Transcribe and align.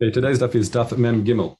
Okay, 0.00 0.10
today's 0.10 0.38
daf 0.38 0.54
is 0.54 0.70
daf 0.70 0.96
mem 0.96 1.24
gimel, 1.24 1.56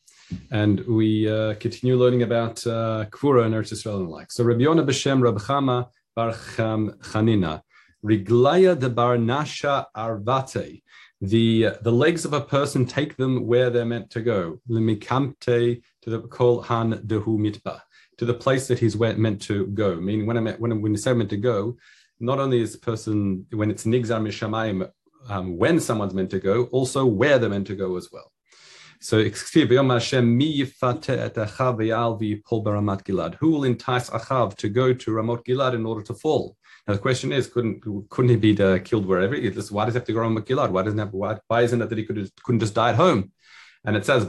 and 0.50 0.80
we 0.86 1.28
uh, 1.28 1.54
continue 1.54 1.96
learning 1.96 2.22
about 2.22 2.64
uh, 2.66 3.04
Kvura 3.10 3.44
and 3.44 3.54
Eretz 3.54 3.72
Yisrael 3.72 3.96
and 3.96 4.06
the 4.06 4.10
like. 4.10 4.32
So 4.32 4.44
Rabbi 4.44 4.62
Yonah 4.62 4.84
b'Shem 4.84 5.22
Rab 5.22 5.38
Chama 5.38 5.88
Bar 6.16 6.32
Chanina, 6.32 7.62
Riglaya 8.04 8.78
de 8.78 8.88
Bar 8.88 9.18
Nasha 9.18 9.86
Arvate, 9.96 10.82
the 11.20 11.66
uh, 11.66 11.74
the 11.82 11.92
legs 11.92 12.24
of 12.24 12.32
a 12.32 12.40
person 12.40 12.86
take 12.86 13.16
them 13.16 13.46
where 13.46 13.70
they're 13.70 13.84
meant 13.84 14.10
to 14.10 14.20
go. 14.22 14.60
Limikamte 14.70 15.82
to 16.02 16.10
the 16.10 16.20
kol 16.20 16.62
han 16.62 16.92
dehu 17.06 17.38
mitba, 17.38 17.80
to 18.18 18.24
the 18.24 18.34
place 18.34 18.68
that 18.68 18.78
he's 18.78 18.96
meant 18.96 19.42
to 19.42 19.66
go. 19.66 19.96
Meaning 19.96 20.26
when 20.26 20.36
I'm 20.36 20.46
when 20.54 20.80
when 20.80 20.92
you 20.92 20.98
say 20.98 21.12
meant 21.12 21.30
to 21.30 21.36
go, 21.36 21.76
not 22.18 22.38
only 22.38 22.60
is 22.60 22.76
person 22.76 23.46
when 23.50 23.70
it's 23.70 23.84
nigzar 23.84 24.22
mishamayim 24.22 24.88
um, 25.28 25.56
when 25.56 25.80
someone's 25.80 26.14
meant 26.14 26.30
to 26.30 26.40
go, 26.40 26.64
also 26.66 27.04
where 27.06 27.38
they're 27.38 27.50
meant 27.50 27.66
to 27.68 27.76
go 27.76 27.96
as 27.96 28.08
well. 28.12 28.30
So, 29.00 29.18
who 29.18 29.24
will 33.50 33.64
entice 33.64 34.10
Achav 34.10 34.56
to 34.56 34.68
go 34.68 34.94
to 34.94 35.10
Ramot 35.10 35.44
Gilad 35.44 35.74
in 35.74 35.84
order 35.84 36.02
to 36.02 36.14
fall? 36.14 36.56
Now 36.86 36.94
the 36.94 37.00
question 37.00 37.32
is, 37.32 37.48
couldn't 37.48 37.82
couldn't 38.10 38.30
he 38.30 38.36
be 38.36 38.62
uh, 38.62 38.78
killed 38.78 39.06
wherever? 39.06 39.34
Is, 39.34 39.72
Why 39.72 39.86
does 39.86 39.94
he 39.94 39.98
have 39.98 40.06
to 40.06 40.12
go 40.12 40.22
to 40.22 40.28
Ramot 40.28 40.46
Gilad? 40.46 40.70
Why 40.70 40.82
doesn't 40.82 40.98
have, 40.98 41.12
why, 41.12 41.38
why 41.48 41.62
isn't 41.62 41.82
it 41.82 41.88
that 41.88 41.98
he 41.98 42.04
could 42.04 42.30
couldn't 42.44 42.60
just 42.60 42.74
die 42.74 42.90
at 42.90 42.96
home? 42.96 43.32
And 43.84 43.96
it 43.96 44.06
says, 44.06 44.24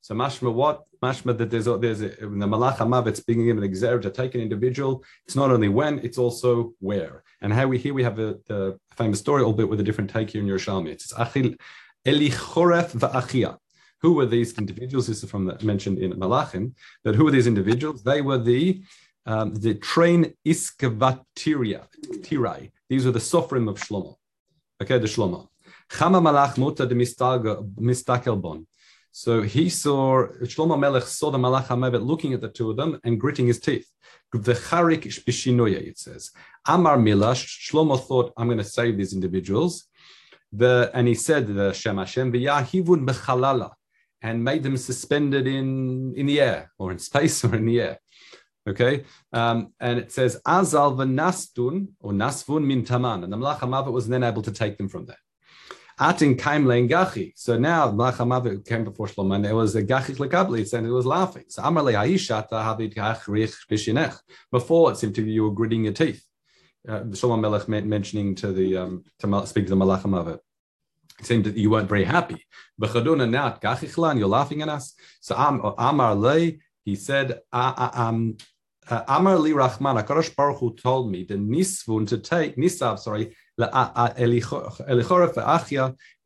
so 0.00 0.14
mashma 0.14 0.52
what? 0.52 0.84
Mashma 1.02 1.36
that 1.38 1.50
there's, 1.50 1.66
there's 1.66 2.00
a, 2.00 2.08
the 2.08 2.48
malach 2.52 2.76
hamavet's 2.76 3.20
being 3.20 3.44
given 3.44 3.62
an 3.62 3.70
exer 3.70 4.00
to 4.00 4.10
take 4.10 4.34
an 4.34 4.40
individual. 4.40 5.04
It's 5.26 5.36
not 5.36 5.50
only 5.50 5.68
when, 5.68 5.98
it's 6.00 6.18
also 6.18 6.72
where. 6.80 7.22
And 7.40 7.52
how 7.52 7.66
we 7.66 7.78
here 7.78 7.94
we 7.94 8.02
have 8.02 8.16
the 8.16 8.78
famous 8.96 9.18
story, 9.18 9.42
albeit 9.42 9.68
with 9.68 9.80
a 9.80 9.82
different 9.82 10.10
take 10.10 10.30
here 10.30 10.42
in 10.42 10.48
Yerushalmi. 10.48 10.88
It's 10.88 11.12
Achil 11.12 11.56
Elichoref 12.06 12.92
va'achia. 12.92 13.58
Who 14.00 14.12
were 14.14 14.26
these 14.26 14.56
individuals? 14.58 15.08
This 15.08 15.22
is 15.22 15.30
from 15.30 15.44
the, 15.46 15.58
mentioned 15.64 15.98
in 15.98 16.12
Malachim. 16.12 16.72
But 17.04 17.16
who 17.16 17.24
were 17.24 17.32
these 17.32 17.48
individuals? 17.48 18.02
They 18.02 18.20
were 18.22 18.38
the 18.38 18.82
um, 19.26 19.54
the 19.54 19.74
train 19.74 20.32
iskavatiria, 20.46 21.86
tirai. 22.22 22.70
These 22.88 23.04
were 23.04 23.12
the 23.12 23.18
sofrim 23.18 23.68
of 23.68 23.78
Shlomo. 23.78 24.14
Okay, 24.80 24.98
the 24.98 25.06
Shlomo. 25.06 25.48
Chama 25.90 26.22
malach 26.22 26.56
muta 26.56 26.86
de 26.86 26.94
mistakelbon. 26.94 28.66
So 29.10 29.42
he 29.42 29.68
saw, 29.68 30.26
Shlomo 30.42 30.78
Melech 30.78 31.04
saw 31.04 31.30
the 31.30 31.38
Malach 31.38 31.66
HaMevet 31.66 32.04
looking 32.04 32.34
at 32.34 32.40
the 32.40 32.48
two 32.48 32.70
of 32.70 32.76
them 32.76 33.00
and 33.04 33.20
gritting 33.20 33.46
his 33.46 33.60
teeth. 33.60 33.88
The 34.32 34.52
Charik 34.52 35.04
Bishinoya, 35.24 35.80
it 35.80 35.98
says. 35.98 36.30
Amar 36.66 36.98
Milash, 36.98 37.70
Shlomo 37.70 37.98
thought, 37.98 38.32
I'm 38.36 38.46
going 38.46 38.58
to 38.58 38.64
save 38.64 38.96
these 38.96 39.12
individuals. 39.12 39.86
The, 40.52 40.90
and 40.94 41.08
he 41.08 41.14
said, 41.14 41.46
the 41.46 41.72
Shem 41.72 41.98
Hashem, 41.98 42.32
V'yahivun 42.32 43.06
bechalala, 43.06 43.72
and 44.22 44.42
made 44.42 44.62
them 44.62 44.76
suspended 44.76 45.46
in, 45.46 46.14
in 46.16 46.26
the 46.26 46.40
air, 46.40 46.72
or 46.78 46.92
in 46.92 46.98
space, 46.98 47.44
or 47.44 47.54
in 47.54 47.66
the 47.66 47.80
air. 47.80 47.98
Okay, 48.68 49.04
um, 49.32 49.72
and 49.80 49.98
it 49.98 50.12
says 50.12 50.42
Azal 50.46 50.94
v'nastun 50.94 51.88
or 52.00 52.12
nasvun 52.12 52.66
min 52.66 52.84
taman, 52.84 53.24
and 53.24 53.32
the 53.32 53.36
Malach 53.36 53.60
HaMavet 53.60 53.92
was 53.92 54.08
then 54.08 54.22
able 54.22 54.42
to 54.42 54.52
take 54.52 54.76
them 54.76 54.90
from 54.90 55.06
there. 55.06 55.16
Atin 56.00 56.36
kaim 56.36 56.64
gachi. 56.64 57.32
So 57.36 57.58
now 57.58 57.90
Malachamav 57.90 58.66
came 58.66 58.84
before 58.84 59.06
Shlomo, 59.06 59.34
and 59.34 59.44
there 59.44 59.56
was 59.56 59.74
a 59.74 59.82
gachi 59.82 60.16
lekabli, 60.16 60.72
and 60.72 60.86
it 60.86 60.90
was 60.90 61.06
laughing. 61.06 61.44
So 61.48 61.62
Amar 61.62 61.82
le'aishata 61.84 62.50
havit 62.50 62.94
kachrich 62.94 63.54
bishinech. 63.70 64.18
Before 64.52 64.92
it 64.92 64.96
seemed 64.96 65.14
to 65.16 65.22
be 65.22 65.32
you 65.32 65.44
were 65.44 65.50
gritting 65.50 65.84
your 65.84 65.92
teeth. 65.92 66.24
Uh, 66.88 67.00
Shlomo 67.00 67.40
Melech 67.40 67.68
mentioning 67.84 68.34
to 68.36 68.52
the 68.52 68.76
um, 68.76 69.04
to 69.18 69.46
speak 69.46 69.66
to 69.66 69.70
the 69.70 69.76
Malachamav. 69.76 70.34
It 70.34 71.26
seemed 71.26 71.44
that 71.44 71.56
you 71.56 71.70
weren't 71.70 71.88
very 71.88 72.04
happy. 72.04 72.46
B'chaduna 72.80 73.28
now 73.28 73.50
gachichlan, 73.50 74.18
you're 74.18 74.28
laughing 74.28 74.62
at 74.62 74.68
us. 74.68 74.94
So 75.20 75.34
Amar 75.36 76.14
le, 76.14 76.52
he 76.84 76.94
said, 76.94 77.40
um, 77.52 78.36
uh, 78.88 79.02
Amar 79.08 79.36
li 79.36 79.50
Hakadosh 79.50 80.34
Baruch 80.36 80.58
Hu 80.58 80.74
told 80.76 81.10
me 81.10 81.24
the 81.24 81.34
nisvun 81.34 82.06
to 82.08 82.18
take 82.18 82.56
nisav, 82.56 83.00
sorry, 83.00 83.34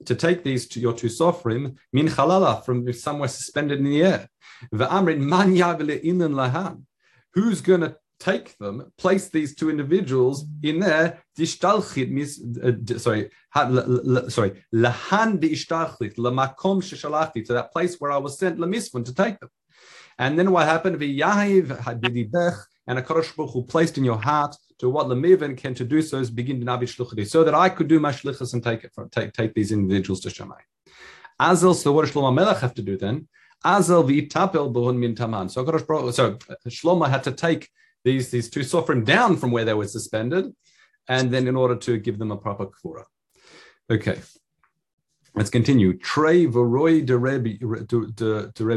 to 0.05 0.15
take 0.17 0.45
these 0.45 0.69
to 0.69 0.81
your 0.81 0.93
two 0.93 1.07
sofrim 1.07 1.77
min 1.93 2.09
halala 2.09 2.65
from 2.65 2.93
somewhere 2.93 3.29
suspended 3.29 3.79
in 3.79 3.85
the 3.85 4.03
air. 4.03 4.29
Who's 7.35 7.61
going 7.63 7.81
to 7.81 7.97
take 8.21 8.57
them, 8.59 8.93
place 8.99 9.31
these 9.31 9.55
two 9.55 9.71
individuals 9.71 10.45
in 10.63 10.79
there? 10.79 11.23
Uh, 11.39 11.43
sorry, 12.99 13.31
sorry, 14.29 14.53
lahan 14.75 15.41
ishtalchit 15.41 16.15
lamakom 16.17 16.83
sheshalachti 16.83 17.45
to 17.47 17.55
that 17.55 17.73
place 17.73 17.97
where 17.99 18.13
I 18.13 18.19
was 18.19 18.39
sent 18.39 18.59
lemisvun 18.59 19.05
to 19.07 19.15
take 19.15 19.41
them. 19.41 19.49
And 20.19 20.39
then 20.39 20.51
what 20.53 20.67
happened? 20.67 21.03
And 22.87 22.99
a 22.99 23.03
Baruch 23.03 23.53
who 23.53 23.65
placed 23.65 23.97
in 23.97 24.05
your 24.05 24.19
heart 24.19 24.55
to 24.83 24.91
what 24.91 25.07
Lemivin 25.07 25.57
can 25.57 25.75
to 25.75 25.85
do 25.85 26.03
so 26.03 26.19
is 26.19 26.29
begin 26.29 26.59
to 26.59 26.67
Nabi 26.67 26.87
Shluchadi, 26.93 27.25
so 27.25 27.45
that 27.45 27.55
I 27.55 27.69
could 27.69 27.87
do 27.87 28.01
my 28.01 28.11
shlichus 28.11 28.53
and 28.53 28.65
take 28.65 28.83
it 28.83 28.93
from, 28.93 29.09
take, 29.11 29.33
take 29.33 29.55
these 29.55 29.71
individuals 29.71 30.21
to 30.23 30.31
Shammai. 30.31 30.61
Azel, 31.39 31.73
so 31.73 31.93
what 31.93 32.05
does 32.05 32.13
Shlomo 32.13 32.35
Melech 32.35 32.59
have 32.59 32.75
to 32.75 32.83
do 32.83 32.99
then? 32.99 33.29
Azel 33.65 34.03
v'itapel 34.03 34.75
b'hun 34.75 34.99
min 34.99 35.15
taman. 35.15 35.49
So, 35.49 35.65
so 35.65 36.37
Shlomo 36.67 37.09
had 37.09 37.23
to 37.23 37.31
take 37.31 37.71
these, 38.03 38.33
these 38.33 38.51
two 38.51 38.61
sofrim 38.61 39.05
down 39.05 39.37
from 39.37 39.53
where 39.53 39.65
they 39.65 39.73
were 39.73 39.87
suspended, 39.87 40.53
and 41.09 41.31
then 41.31 41.47
in 41.47 41.55
order 41.55 41.77
to 41.77 41.99
give 41.99 42.19
them 42.19 42.33
a 42.33 42.37
proper 42.37 42.67
kfura. 42.67 43.05
Okay. 43.89 44.19
Let's 45.37 45.51
continue. 45.51 45.97
Trey 45.97 46.49
v'roi 46.49 47.07
de 47.07 47.17
Reb, 47.17 47.45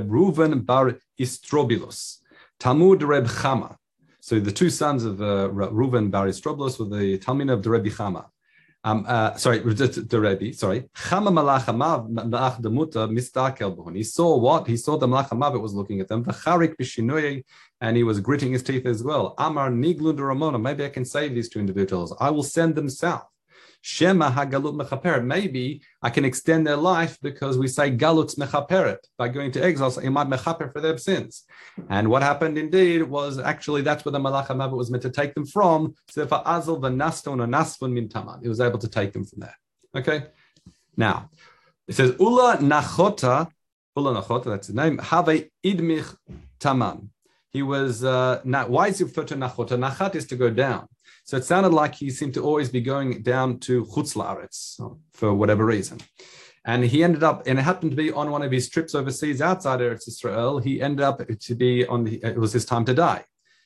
Reuven 0.07 0.65
bar 0.65 0.99
Istrobilos. 1.19 2.19
Talmud 2.59 3.01
Reb 3.01 3.25
Chama. 3.25 3.77
So 4.25 4.39
the 4.39 4.51
two 4.51 4.71
sons 4.71 5.05
of 5.05 5.21
uh, 5.21 5.49
Reuven 5.49 6.09
Bar 6.09 6.25
Stroblos 6.29 6.79
were 6.79 6.97
the 6.97 7.19
Talmud 7.19 7.51
of 7.51 7.61
the 7.61 7.69
Rebbe 7.69 7.91
Chama. 7.91 8.25
Um, 8.83 9.05
uh, 9.07 9.35
sorry, 9.35 9.59
the 9.59 10.19
Rebbe, 10.19 10.51
sorry. 10.51 10.89
Chama 10.95 11.29
malach 11.29 11.65
malach 11.65 12.59
demuta 12.59 13.07
mistakel 13.07 13.93
He 13.93 14.01
saw 14.01 14.35
what? 14.35 14.65
He 14.65 14.77
saw 14.77 14.97
the 14.97 15.05
malach 15.05 15.29
hamav 15.29 15.61
was 15.61 15.75
looking 15.75 16.01
at 16.01 16.07
them. 16.07 16.25
V'charik 16.25 16.75
b'shinoye, 16.75 17.43
and 17.81 17.95
he 17.95 18.01
was 18.01 18.19
gritting 18.19 18.53
his 18.53 18.63
teeth 18.63 18.87
as 18.87 19.03
well. 19.03 19.35
Amar 19.37 19.69
niglu 19.69 20.19
Ramona. 20.19 20.57
Maybe 20.57 20.83
I 20.83 20.89
can 20.89 21.05
save 21.05 21.35
these 21.35 21.47
two 21.47 21.59
individuals. 21.59 22.11
I 22.19 22.31
will 22.31 22.41
send 22.41 22.73
them 22.73 22.89
south. 22.89 23.27
Shema 23.87 24.31
hagalut 24.31 24.75
mechaperet. 24.75 25.23
Maybe 25.23 25.79
I 26.01 26.09
can 26.09 26.25
extend 26.25 26.65
their 26.65 26.75
life 26.75 27.19
because 27.21 27.55
we 27.55 27.67
say 27.67 27.91
galut 27.95 28.35
mechaperet. 28.35 28.97
By 29.15 29.27
going 29.27 29.51
to 29.51 29.63
exile, 29.63 29.91
so 29.91 30.01
might 30.09 30.25
mechaper 30.25 30.73
for 30.73 30.81
their 30.81 30.97
sins. 30.97 31.43
And 31.87 32.09
what 32.09 32.23
happened 32.23 32.57
indeed 32.57 33.03
was 33.03 33.37
actually 33.37 33.83
that's 33.83 34.03
where 34.03 34.11
the 34.11 34.17
malach 34.17 34.47
hamavet 34.47 34.75
was 34.75 34.89
meant 34.89 35.03
to 35.03 35.11
take 35.11 35.35
them 35.35 35.45
from. 35.45 35.93
So 36.09 36.25
for 36.25 36.41
azal 36.43 36.81
v'naston 36.81 37.39
or 37.39 37.45
nasfun 37.45 37.91
min 37.93 38.09
taman, 38.09 38.39
he 38.41 38.49
was 38.49 38.59
able 38.59 38.79
to 38.79 38.87
take 38.87 39.13
them 39.13 39.23
from 39.23 39.41
there. 39.41 39.57
Okay. 39.95 40.29
Now 40.97 41.29
it 41.87 41.93
says 41.93 42.15
ula 42.19 42.57
nachota. 42.57 43.51
Ula 43.95 44.19
nachota. 44.19 44.45
That's 44.45 44.65
his 44.65 44.75
name. 44.75 44.97
Have 44.97 45.27
idmich 45.63 46.17
taman. 46.59 47.11
He 47.51 47.61
was 47.61 48.03
uh, 48.03 48.41
not, 48.43 48.71
why 48.71 48.87
is 48.87 48.97
he 48.97 49.03
referred 49.03 49.27
to 49.27 49.35
nachota? 49.35 49.77
Nachat 49.77 50.15
is 50.15 50.25
to 50.25 50.35
go 50.35 50.49
down. 50.49 50.87
So 51.25 51.37
it 51.37 51.43
sounded 51.43 51.73
like 51.73 51.95
he 51.95 52.11
seemed 52.11 52.35
to 52.35 52.43
always 52.43 52.69
be 52.69 52.81
going 52.81 53.23
down 53.23 53.57
to 53.61 53.85
Chutz 53.85 54.15
La'aretz 54.15 54.79
for 55.13 55.33
whatever 55.33 55.65
reason. 55.65 55.99
And 56.63 56.83
he 56.83 57.03
ended 57.03 57.23
up, 57.23 57.47
and 57.47 57.57
it 57.57 57.63
happened 57.63 57.91
to 57.91 57.97
be 57.97 58.11
on 58.11 58.29
one 58.29 58.43
of 58.43 58.51
his 58.51 58.69
trips 58.69 58.93
overseas 58.93 59.41
outside 59.41 59.79
Eretz 59.79 60.07
Israel. 60.07 60.59
He 60.59 60.81
ended 60.83 61.03
up 61.03 61.21
to 61.27 61.55
be 61.55 61.83
on, 61.87 62.03
the, 62.03 62.23
it 62.23 62.37
was 62.37 62.53
his 62.53 62.63
time 62.63 62.85
to 62.85 62.93
die. 62.93 63.23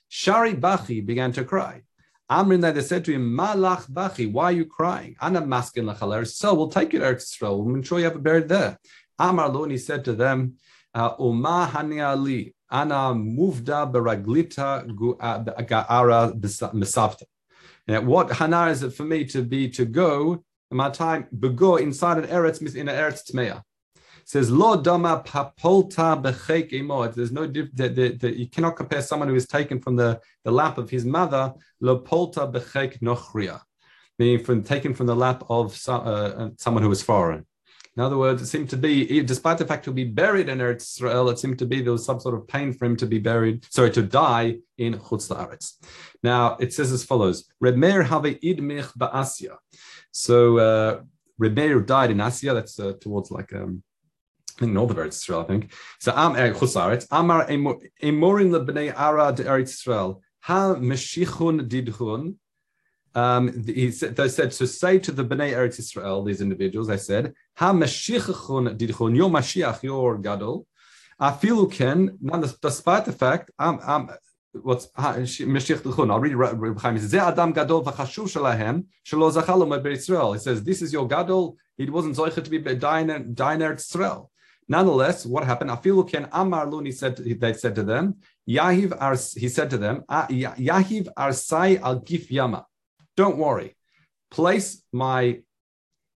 Shari 0.08 0.54
Bachi 0.54 1.02
began 1.02 1.34
to 1.34 1.44
cry. 1.44 1.84
Amrin 2.32 2.62
they 2.62 2.82
said 2.82 3.04
to 3.06 3.12
him, 3.12 3.36
Malach 3.38 3.94
Bachi, 3.94 4.26
why 4.28 4.46
are 4.46 4.52
you 4.54 4.66
crying? 4.66 5.18
Ana 5.20 5.42
maskin 5.42 5.94
lachal 5.94 6.26
So 6.28 6.54
we'll 6.54 6.70
take 6.70 6.94
you 6.94 7.00
to 7.00 7.06
Eretz 7.06 7.34
Israel. 7.34 7.62
We'll 7.62 7.76
ensure 7.76 8.00
you 8.00 8.06
have 8.06 8.16
it 8.16 8.24
buried 8.24 8.48
there. 8.48 8.80
Amar 9.18 9.50
lo, 9.50 9.64
and 9.64 9.74
he 9.74 9.78
said 9.78 10.06
to 10.06 10.14
them, 10.14 10.56
uh, 10.94 11.12
Uma 11.20 11.70
hani 11.74 12.02
ali, 12.02 12.56
ana 12.72 13.14
muvda 13.14 13.92
beraglita 13.92 14.88
ga'ara 14.88 15.68
ga'ara 15.68 17.39
what 17.98 18.30
hanar 18.30 18.70
is 18.70 18.84
it 18.84 18.94
for 18.94 19.04
me 19.04 19.26
to 19.26 19.42
be 19.42 19.70
to 19.70 19.86
go 19.86 20.44
my 20.72 20.90
time 20.90 21.28
bego 21.36 21.80
inside 21.82 22.18
an 22.18 22.26
eretz 22.26 22.62
in 22.76 22.88
an 22.88 22.96
eretz 22.96 23.32
tmeya? 23.32 23.64
says 24.30 24.52
lo 24.52 24.80
dama 24.80 25.24
papolta 25.26 26.22
bechek 26.22 26.72
imo. 26.72 27.08
There's 27.08 27.32
no 27.32 27.48
that, 27.48 28.36
you 28.38 28.48
cannot 28.48 28.76
compare 28.76 29.02
someone 29.02 29.28
who 29.28 29.34
is 29.34 29.48
taken 29.48 29.82
from 29.82 29.96
the, 29.96 30.22
the 30.44 30.52
lap 30.52 30.78
of 30.78 30.88
his 30.88 31.04
mother 31.04 31.52
lo 31.82 31.98
polta 31.98 32.42
bechek 32.42 33.00
nochria, 33.00 33.60
meaning 34.20 34.44
from 34.46 34.62
taken 34.62 34.94
from 34.94 35.08
the 35.08 35.16
lap 35.16 35.44
of 35.50 35.76
some, 35.76 36.02
uh, 36.06 36.50
someone 36.60 36.84
who 36.84 36.92
is 36.92 37.02
foreign. 37.02 37.44
In 38.00 38.06
other 38.06 38.18
words, 38.18 38.42
it 38.42 38.46
seemed 38.46 38.70
to 38.70 38.78
be, 38.78 39.22
despite 39.24 39.58
the 39.58 39.66
fact 39.66 39.84
he'll 39.84 39.94
be 39.94 40.06
buried 40.06 40.48
in 40.48 40.60
Eretz 40.60 40.84
Israel, 40.84 41.28
it 41.32 41.38
seemed 41.38 41.60
to 41.60 41.66
be 41.66 41.82
there 41.82 41.92
was 41.92 42.06
some 42.06 42.22
sort 42.22 42.34
of 42.34 42.48
pain 42.48 42.72
for 42.72 42.86
him 42.86 42.96
to 42.96 43.06
be 43.06 43.20
buried, 43.20 43.66
sorry, 43.70 43.92
to 43.92 44.02
die 44.02 44.60
in 44.78 44.94
Chutz 44.94 45.30
La'aretz. 45.30 45.74
Now, 46.24 46.56
it 46.62 46.74
says 46.74 46.94
as 46.94 47.04
follows, 47.04 47.50
Reb 47.60 47.76
Meir 47.76 48.04
have 48.04 48.22
idmich 48.22 48.98
ba'asya. 48.98 49.58
So, 50.12 50.60
uh, 50.60 51.02
Rebeir 51.42 51.86
died 51.86 52.12
in 52.12 52.22
Asia. 52.22 52.54
That's 52.54 52.80
uh, 52.80 52.94
towards 53.02 53.32
like 53.32 53.52
um, 53.54 53.84
I 54.56 54.60
think 54.62 54.72
north 54.72 54.92
of 54.92 54.96
Eretz 54.96 55.22
Israel. 55.22 55.42
I 55.42 55.44
think 55.44 55.74
so. 56.00 56.14
Am 56.16 56.32
uh, 56.32 56.58
Chusaretz 56.58 57.06
Amar 57.12 57.48
Emorim 57.48 58.50
lebnei 58.56 58.94
Ara 58.98 59.34
de 59.34 59.44
Eretz 59.44 59.72
Israel 59.72 60.22
Ha 60.44 60.76
Meshichun 60.76 61.68
Didchun. 61.68 62.36
Um, 63.20 63.44
he 63.66 63.92
said, 63.92 64.16
they 64.16 64.30
said 64.30 64.54
so 64.54 64.66
say 64.66 64.98
to 65.00 65.12
the 65.12 65.26
Bnei 65.26 65.50
Eretz 65.58 65.78
Israel, 65.80 66.24
these 66.24 66.42
individuals, 66.48 66.88
they 66.88 67.02
said, 67.10 67.34
Ha 67.58 67.74
Didchun, 67.74 69.16
your 69.16 69.30
Mashiach, 69.30 69.84
your 69.84 70.18
Gadol. 70.18 70.66
Afilu 71.20 71.70
ken, 71.70 72.18
despite 72.62 73.04
the 73.06 73.12
fact, 73.12 73.52
um, 73.60 73.80
um, 73.84 74.10
what's 74.68 74.88
Mashiach 74.88 76.10
I'll 76.12 76.20
read 76.20 76.36
Reb 76.36 76.80
Chaim. 76.80 76.96
He 76.96 77.02
says, 77.02 77.14
Adam 77.16 77.52
Gadol 77.52 77.84
v'chashuv 77.84 78.28
shalahem, 78.34 78.86
shelo 79.06 79.28
zachalo 79.36 79.86
Israel. 79.92 80.32
He 80.34 80.40
says, 80.40 80.64
this 80.64 80.82
is 80.82 80.94
your 80.94 81.08
Gadol, 81.08 81.58
it 81.78 81.90
wasn't 81.92 82.16
zoichet 82.16 82.46
to 82.46 82.50
be 82.50 82.60
Diner 82.60 83.20
Eretz 83.20 83.90
Israel. 83.90 84.32
Nonetheless, 84.70 85.26
what 85.26 85.44
happened? 85.44 85.72
Afilu 85.72 86.10
ken 86.10 86.30
amar 86.32 86.68
luni 86.68 86.94
said 86.94 87.18
they 87.18 87.54
said 87.54 87.76
to 87.76 87.84
them, 87.84 88.16
Yahiv 88.48 89.38
he 89.38 89.50
said 89.50 89.70
to 89.72 89.78
them, 89.78 90.04
Yahiv 90.10 91.06
arsai 91.18 91.82
al 91.82 92.00
gif 92.00 92.32
yama. 92.32 92.66
Don't 93.20 93.36
worry. 93.36 93.76
Place 94.32 94.82
my 94.94 95.42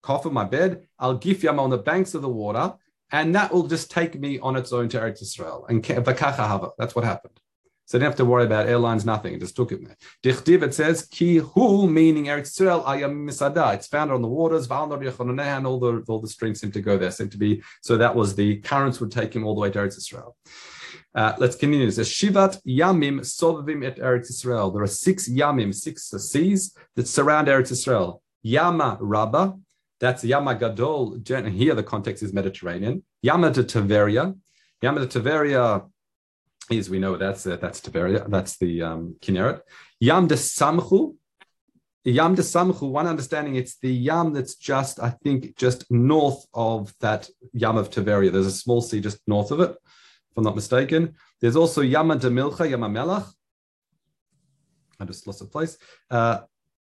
coffin, 0.04 0.32
my 0.32 0.44
bed, 0.44 0.86
al 1.00 1.14
gif 1.14 1.42
yama 1.42 1.60
on 1.60 1.70
the 1.70 1.76
banks 1.76 2.14
of 2.14 2.22
the 2.22 2.28
water, 2.28 2.74
and 3.10 3.34
that 3.34 3.52
will 3.52 3.66
just 3.66 3.90
take 3.90 4.14
me 4.20 4.38
on 4.38 4.54
its 4.54 4.72
own 4.72 4.88
to 4.90 5.00
Eretz 5.00 5.20
Israel. 5.20 5.66
And 5.68 5.82
that's 5.82 6.94
what 6.94 7.02
happened. 7.02 7.40
So 7.86 7.98
they 7.98 8.04
didn't 8.04 8.12
have 8.12 8.18
to 8.18 8.24
worry 8.24 8.44
about 8.44 8.68
airlines, 8.68 9.04
nothing. 9.04 9.34
It 9.34 9.40
just 9.40 9.56
took 9.56 9.72
it. 9.72 9.80
There. 9.84 9.96
Dichtiv, 10.22 10.62
it 10.62 10.74
says, 10.74 11.06
Ki 11.06 11.38
hu, 11.38 11.90
meaning 11.90 12.26
Eretz 12.26 12.52
Yisrael, 12.52 12.84
ayam 12.84 13.28
misada. 13.28 13.74
It's 13.74 13.88
found 13.88 14.12
on 14.12 14.22
the 14.22 14.28
waters, 14.28 14.70
and 14.70 15.66
all 15.66 15.80
the, 15.80 16.04
all 16.06 16.20
the 16.20 16.28
streams 16.28 16.60
seem 16.60 16.70
to 16.70 16.80
go 16.80 16.96
there, 16.96 17.10
seem 17.10 17.30
to 17.30 17.36
be. 17.36 17.64
So 17.82 17.96
that 17.96 18.14
was 18.14 18.36
the 18.36 18.60
currents 18.60 19.00
would 19.00 19.10
take 19.10 19.34
him 19.34 19.44
all 19.44 19.56
the 19.56 19.60
way 19.60 19.70
to 19.72 19.78
Eretz 19.80 19.98
Yisrael. 19.98 20.34
Uh, 21.14 21.34
let's 21.38 21.56
continue. 21.56 21.86
It 21.86 21.92
says, 21.92 22.08
Shivat 22.08 22.60
yamim 22.66 23.20
sovavim 23.20 23.84
et 23.84 23.98
Eretz 23.98 24.30
Yisrael. 24.32 24.72
There 24.72 24.82
are 24.82 24.86
six 24.86 25.28
yamim, 25.28 25.74
six 25.74 26.10
seas 26.10 26.74
that 26.96 27.06
surround 27.06 27.48
Eretz 27.48 27.70
Yisrael. 27.72 28.20
Yama 28.42 28.98
Rabba, 29.00 29.58
that's 30.00 30.24
Yama 30.24 30.54
Gadol. 30.54 31.18
Here 31.24 31.74
the 31.74 31.82
context 31.82 32.22
is 32.22 32.32
Mediterranean. 32.32 33.04
Yama 33.22 33.50
de 33.50 33.62
Taveria. 33.62 34.36
Yama 34.82 35.06
de 35.06 35.06
Taveria 35.06 35.88
is 36.70 36.90
we 36.90 36.98
know 36.98 37.16
that's 37.16 37.46
uh, 37.46 37.56
that's 37.56 37.80
Tiberia, 37.80 38.28
that's 38.28 38.56
the 38.58 38.82
um, 38.82 39.16
Kinneret. 39.20 39.60
Yam 40.00 40.26
de 40.26 40.34
Samchu, 40.34 41.14
Yam 42.04 42.34
de 42.34 42.42
Samchu. 42.42 42.90
One 42.90 43.06
understanding, 43.06 43.56
it's 43.56 43.76
the 43.78 43.92
Yam 43.92 44.32
that's 44.32 44.54
just, 44.54 45.00
I 45.00 45.10
think, 45.10 45.56
just 45.56 45.90
north 45.90 46.46
of 46.52 46.94
that 47.00 47.28
Yam 47.52 47.76
of 47.76 47.90
Tiberia. 47.90 48.32
There's 48.32 48.46
a 48.46 48.52
small 48.52 48.80
sea 48.80 49.00
just 49.00 49.20
north 49.26 49.50
of 49.50 49.60
it, 49.60 49.76
if 50.32 50.38
I'm 50.38 50.44
not 50.44 50.56
mistaken. 50.56 51.14
There's 51.40 51.56
also 51.56 51.82
Yama 51.82 52.16
de 52.16 52.30
Milcha, 52.30 52.68
Yama 52.68 52.88
Melach. 52.88 53.30
I 54.98 55.04
just 55.04 55.26
lost 55.26 55.42
a 55.42 55.44
place. 55.44 55.76
Uh, 56.10 56.40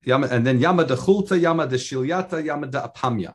Yama, 0.06 0.27
and 0.27 0.45
then 0.45 0.59
Yama 0.59 0.85
de 0.85 0.95
Chulta, 0.95 1.39
Yama 1.39 1.68
de 1.68 1.77
Shilyata, 1.77 2.44
Yama 2.45 2.68
de 2.68 2.80
Apamya. 2.80 3.33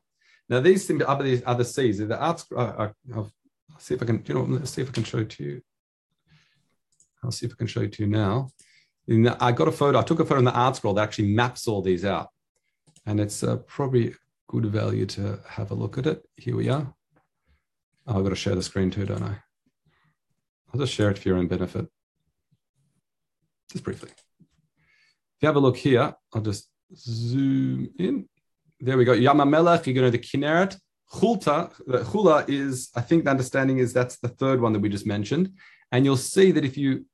Now 0.49 0.61
these 0.61 0.87
seem 0.87 1.01
to 1.01 1.05
be 1.05 1.09
other, 1.09 1.43
other 1.45 1.65
seas. 1.65 1.99
The 1.99 2.17
arts, 2.17 2.47
uh, 2.55 2.61
uh, 2.61 2.93
I'll 3.15 3.33
see 3.79 3.95
if 3.95 4.03
I 4.03 4.07
can, 4.07 4.23
you 4.25 4.35
know, 4.35 4.43
let's 4.43 4.71
see 4.71 4.83
if 4.83 4.89
I 4.89 4.93
can 4.93 5.05
show 5.05 5.19
it 5.19 5.31
to 5.31 5.45
you. 5.45 5.63
I'll 7.25 7.33
see 7.33 7.47
if 7.47 7.53
I 7.53 7.57
can 7.57 7.67
show 7.67 7.81
it 7.81 7.93
to 7.95 8.05
you 8.05 8.09
now. 8.09 8.51
The, 9.09 9.37
I 9.41 9.51
got 9.53 9.69
a 9.69 9.73
photo, 9.73 9.99
I 9.99 10.03
took 10.03 10.21
a 10.21 10.25
photo 10.25 10.39
in 10.39 10.45
the 10.45 10.53
ArtScroll 10.53 10.95
that 10.97 11.03
actually 11.03 11.35
maps 11.35 11.67
all 11.67 11.83
these 11.83 12.05
out. 12.05 12.29
And 13.05 13.19
it's 13.19 13.43
uh, 13.43 13.57
probably 13.67 14.15
good 14.47 14.67
value 14.67 15.07
to 15.07 15.41
have 15.49 15.71
a 15.71 15.75
look 15.75 15.99
at 15.99 16.07
it. 16.07 16.23
Here 16.37 16.55
we 16.55 16.69
are. 16.69 16.95
Oh, 18.07 18.19
I've 18.19 18.23
got 18.23 18.31
to 18.31 18.37
share 18.37 18.55
the 18.55 18.63
screen 18.63 18.91
too, 18.91 19.07
don't 19.07 19.23
I? 19.23 19.39
I'll 20.73 20.81
just 20.81 20.93
share 20.93 21.11
it 21.11 21.19
for 21.19 21.29
your 21.29 21.39
own 21.39 21.49
benefit. 21.49 21.87
Just 23.71 23.85
briefly. 23.85 24.11
If 24.11 25.43
you 25.43 25.47
have 25.47 25.57
a 25.57 25.61
look 25.61 25.77
here, 25.77 26.15
I'll 26.35 26.43
just 26.43 26.69
zoom 26.95 27.91
in. 27.99 28.29
There 28.81 28.97
we 28.97 29.05
go. 29.05 29.13
Yamamelech, 29.13 29.87
you're 29.87 29.95
going 29.95 30.11
to 30.11 30.17
the 30.17 30.19
Kinneret. 30.19 30.79
Chulta, 31.13 31.73
the 31.87 32.05
Chula 32.05 32.45
is, 32.49 32.91
I 32.95 33.01
think 33.01 33.25
the 33.25 33.31
understanding 33.31 33.79
is 33.79 33.93
that's 33.93 34.19
the 34.19 34.29
third 34.29 34.61
one 34.61 34.73
that 34.75 34.81
we 34.81 34.89
just 34.89 35.07
mentioned. 35.07 35.53
And 35.91 36.05
you'll 36.05 36.17
see 36.17 36.53
that 36.53 36.65
if 36.65 36.77
you 36.77 37.07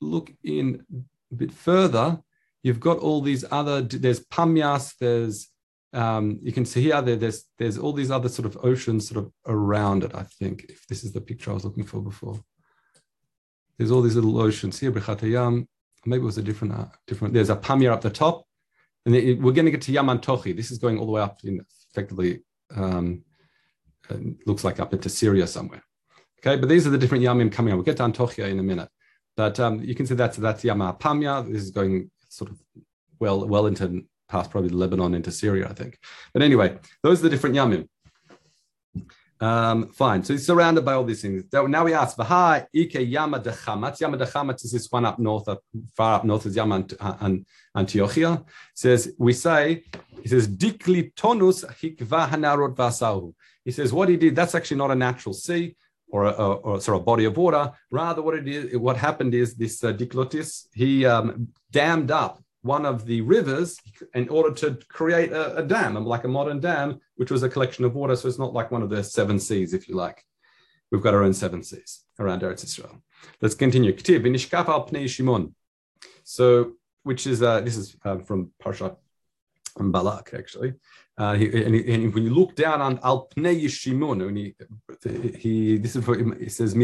look 0.00 0.30
in 0.44 0.84
a 1.32 1.34
bit 1.34 1.52
further, 1.52 2.20
you've 2.62 2.80
got 2.80 2.98
all 2.98 3.22
these 3.22 3.44
other, 3.50 3.80
there's 3.80 4.26
Pamyas, 4.26 4.94
there's, 4.98 5.48
um, 5.92 6.38
you 6.42 6.52
can 6.52 6.66
see 6.66 6.82
here, 6.82 7.00
there, 7.00 7.16
there's, 7.16 7.44
there's 7.58 7.78
all 7.78 7.92
these 7.92 8.10
other 8.10 8.28
sort 8.28 8.46
of 8.46 8.58
oceans 8.62 9.08
sort 9.08 9.24
of 9.24 9.32
around 9.46 10.04
it, 10.04 10.14
I 10.14 10.24
think, 10.24 10.66
if 10.68 10.86
this 10.86 11.02
is 11.02 11.12
the 11.12 11.20
picture 11.20 11.50
I 11.50 11.54
was 11.54 11.64
looking 11.64 11.84
for 11.84 12.00
before. 12.00 12.42
There's 13.80 13.90
all 13.90 14.02
these 14.02 14.14
little 14.14 14.38
oceans 14.38 14.78
here, 14.78 14.92
Brechatayam, 14.92 15.66
maybe 16.04 16.20
it 16.20 16.26
was 16.26 16.36
a 16.36 16.42
different, 16.42 16.74
uh, 16.74 16.84
different, 17.06 17.32
there's 17.32 17.48
a 17.48 17.56
Pamir 17.56 17.90
up 17.90 18.02
the 18.02 18.10
top, 18.10 18.44
and 19.06 19.14
we're 19.14 19.54
going 19.54 19.64
to 19.64 19.70
get 19.70 19.80
to 19.80 19.92
Yaman 19.92 20.18
Tochi. 20.18 20.54
This 20.54 20.70
is 20.70 20.76
going 20.76 20.98
all 20.98 21.06
the 21.06 21.12
way 21.12 21.22
up 21.22 21.38
in 21.44 21.64
effectively, 21.88 22.42
um, 22.76 23.24
looks 24.44 24.64
like 24.64 24.80
up 24.80 24.92
into 24.92 25.08
Syria 25.08 25.46
somewhere. 25.46 25.82
Okay, 26.40 26.60
but 26.60 26.68
these 26.68 26.86
are 26.86 26.90
the 26.90 26.98
different 26.98 27.24
yamim 27.24 27.50
coming 27.50 27.72
up. 27.72 27.78
We'll 27.78 27.84
get 27.86 27.96
to 27.96 28.02
Antochia 28.02 28.50
in 28.50 28.58
a 28.58 28.62
minute. 28.62 28.90
But 29.34 29.58
um, 29.58 29.80
you 29.80 29.94
can 29.94 30.04
see 30.04 30.14
that's 30.14 30.36
that's 30.36 30.62
Yama 30.62 30.98
Pamya. 31.00 31.50
This 31.50 31.62
is 31.62 31.70
going 31.70 32.10
sort 32.28 32.50
of 32.50 32.60
well 33.18 33.46
well 33.46 33.66
into 33.66 34.04
past 34.28 34.50
probably 34.50 34.68
Lebanon 34.68 35.14
into 35.14 35.30
Syria, 35.30 35.68
I 35.70 35.72
think. 35.72 35.98
But 36.34 36.42
anyway, 36.42 36.78
those 37.02 37.20
are 37.20 37.22
the 37.22 37.30
different 37.30 37.56
yamim. 37.56 37.88
Um, 39.40 39.88
fine. 39.88 40.22
So 40.22 40.34
he's 40.34 40.44
surrounded 40.44 40.84
by 40.84 40.92
all 40.92 41.04
these 41.04 41.22
things. 41.22 41.44
Now 41.50 41.84
we 41.84 41.94
ask, 41.94 42.16
Vaha 42.16 42.66
Ike 42.76 43.08
Yama 43.08 43.38
de 43.38 43.50
Chamatz. 43.52 44.00
Yama 44.00 44.18
de 44.18 44.26
Chamatz 44.26 44.66
is 44.66 44.72
this 44.72 44.92
one 44.92 45.06
up 45.06 45.18
north, 45.18 45.48
up, 45.48 45.62
far 45.96 46.16
up 46.16 46.24
north 46.24 46.44
is 46.44 46.56
Yama 46.56 46.84
and 47.20 47.46
Antiochia. 47.74 48.44
says, 48.74 49.14
we 49.18 49.32
say, 49.32 49.84
he 50.22 50.28
says, 50.28 50.46
Dikli 50.46 51.14
tonus 51.14 51.64
hikva 51.64 52.28
hanarot 52.28 52.76
vasahu. 52.76 53.32
He 53.64 53.70
says, 53.70 53.92
what 53.94 54.10
he 54.10 54.18
did, 54.18 54.36
that's 54.36 54.54
actually 54.54 54.76
not 54.76 54.90
a 54.90 54.94
natural 54.94 55.32
sea 55.32 55.74
or 56.12 56.24
a, 56.24 56.30
or, 56.32 56.80
sorry, 56.80 56.98
a 56.98 57.00
body 57.00 57.24
of 57.24 57.36
water. 57.36 57.72
Rather, 57.90 58.20
what 58.20 58.34
it 58.34 58.46
is, 58.46 58.76
what 58.76 58.96
happened 58.96 59.34
is 59.34 59.54
this 59.54 59.82
uh, 59.82 59.92
Diklotis, 59.92 60.66
he 60.74 61.06
um, 61.06 61.48
dammed 61.70 62.10
up 62.10 62.42
one 62.62 62.84
of 62.84 63.06
the 63.06 63.20
rivers 63.22 63.78
in 64.14 64.28
order 64.28 64.52
to 64.54 64.78
create 64.88 65.32
a, 65.32 65.56
a, 65.56 65.62
dam, 65.62 65.94
like 66.04 66.24
a 66.24 66.28
modern 66.28 66.60
dam, 66.60 67.00
which 67.16 67.30
was 67.30 67.42
a 67.42 67.48
collection 67.48 67.84
of 67.84 67.94
water. 67.94 68.16
So 68.16 68.28
it's 68.28 68.38
not 68.38 68.52
like 68.52 68.70
one 68.70 68.82
of 68.82 68.90
the 68.90 69.02
seven 69.02 69.38
seas, 69.38 69.72
if 69.72 69.88
you 69.88 69.96
like. 69.96 70.24
We've 70.90 71.02
got 71.02 71.14
our 71.14 71.22
own 71.22 71.32
seven 71.32 71.62
seas 71.62 72.04
around 72.18 72.42
Eretz 72.42 72.64
Israel. 72.64 73.02
Let's 73.40 73.54
continue. 73.54 73.96
Shimon. 73.96 75.54
So, 76.24 76.72
which 77.04 77.26
is 77.26 77.42
uh, 77.42 77.60
this 77.60 77.76
is 77.76 77.96
uh, 78.04 78.18
from 78.18 78.50
Parshat 78.62 78.96
Balak, 79.78 80.32
actually. 80.34 80.74
Uh, 81.16 81.34
he, 81.34 81.46
and, 81.64 81.74
he, 81.74 81.92
and, 81.92 82.14
when 82.14 82.24
you 82.24 82.30
look 82.30 82.54
down 82.56 82.80
on 82.80 82.98
Al 83.02 83.28
Pnei 83.28 83.62
Yishimun, 83.62 84.24
when 84.24 84.36
he, 84.36 84.54
he 85.38 85.78
this 85.78 85.94
is 85.96 86.04
for, 86.04 86.16
he 86.34 86.48
says, 86.48 86.74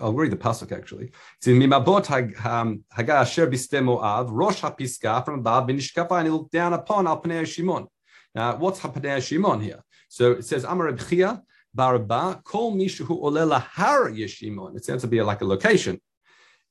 I'll 0.00 0.12
read 0.12 0.32
the 0.32 0.36
pasuk 0.36 0.72
actually. 0.72 1.06
It 1.06 1.14
says, 1.40 1.54
"Mimabot 1.54 2.06
haga 2.06 3.12
asher 3.12 3.46
av 3.46 4.30
rosh 4.30 4.60
hapiska 4.62 5.24
from 5.24 5.40
above 5.40 5.68
b'nishkafa," 5.68 6.18
and 6.18 6.26
he 6.26 6.32
looked 6.32 6.52
down 6.52 6.72
upon 6.72 7.06
Al 7.06 7.22
Pnei 7.22 7.42
Yishimun. 7.42 7.86
Now, 8.34 8.56
what's 8.56 8.80
Pnei 8.80 9.26
Shimon 9.26 9.60
here? 9.60 9.82
So 10.08 10.32
it 10.32 10.44
says, 10.44 10.64
"Amar 10.64 10.92
Bchia 10.92 11.42
Barba 11.74 12.40
Kol 12.44 12.76
Mishu 12.76 13.06
Olela 13.06 13.60
Har 13.60 14.10
Yishimun." 14.10 14.76
It 14.76 14.84
sounds 14.84 15.02
to 15.02 15.08
be 15.08 15.22
like 15.22 15.40
a 15.40 15.46
location. 15.46 16.00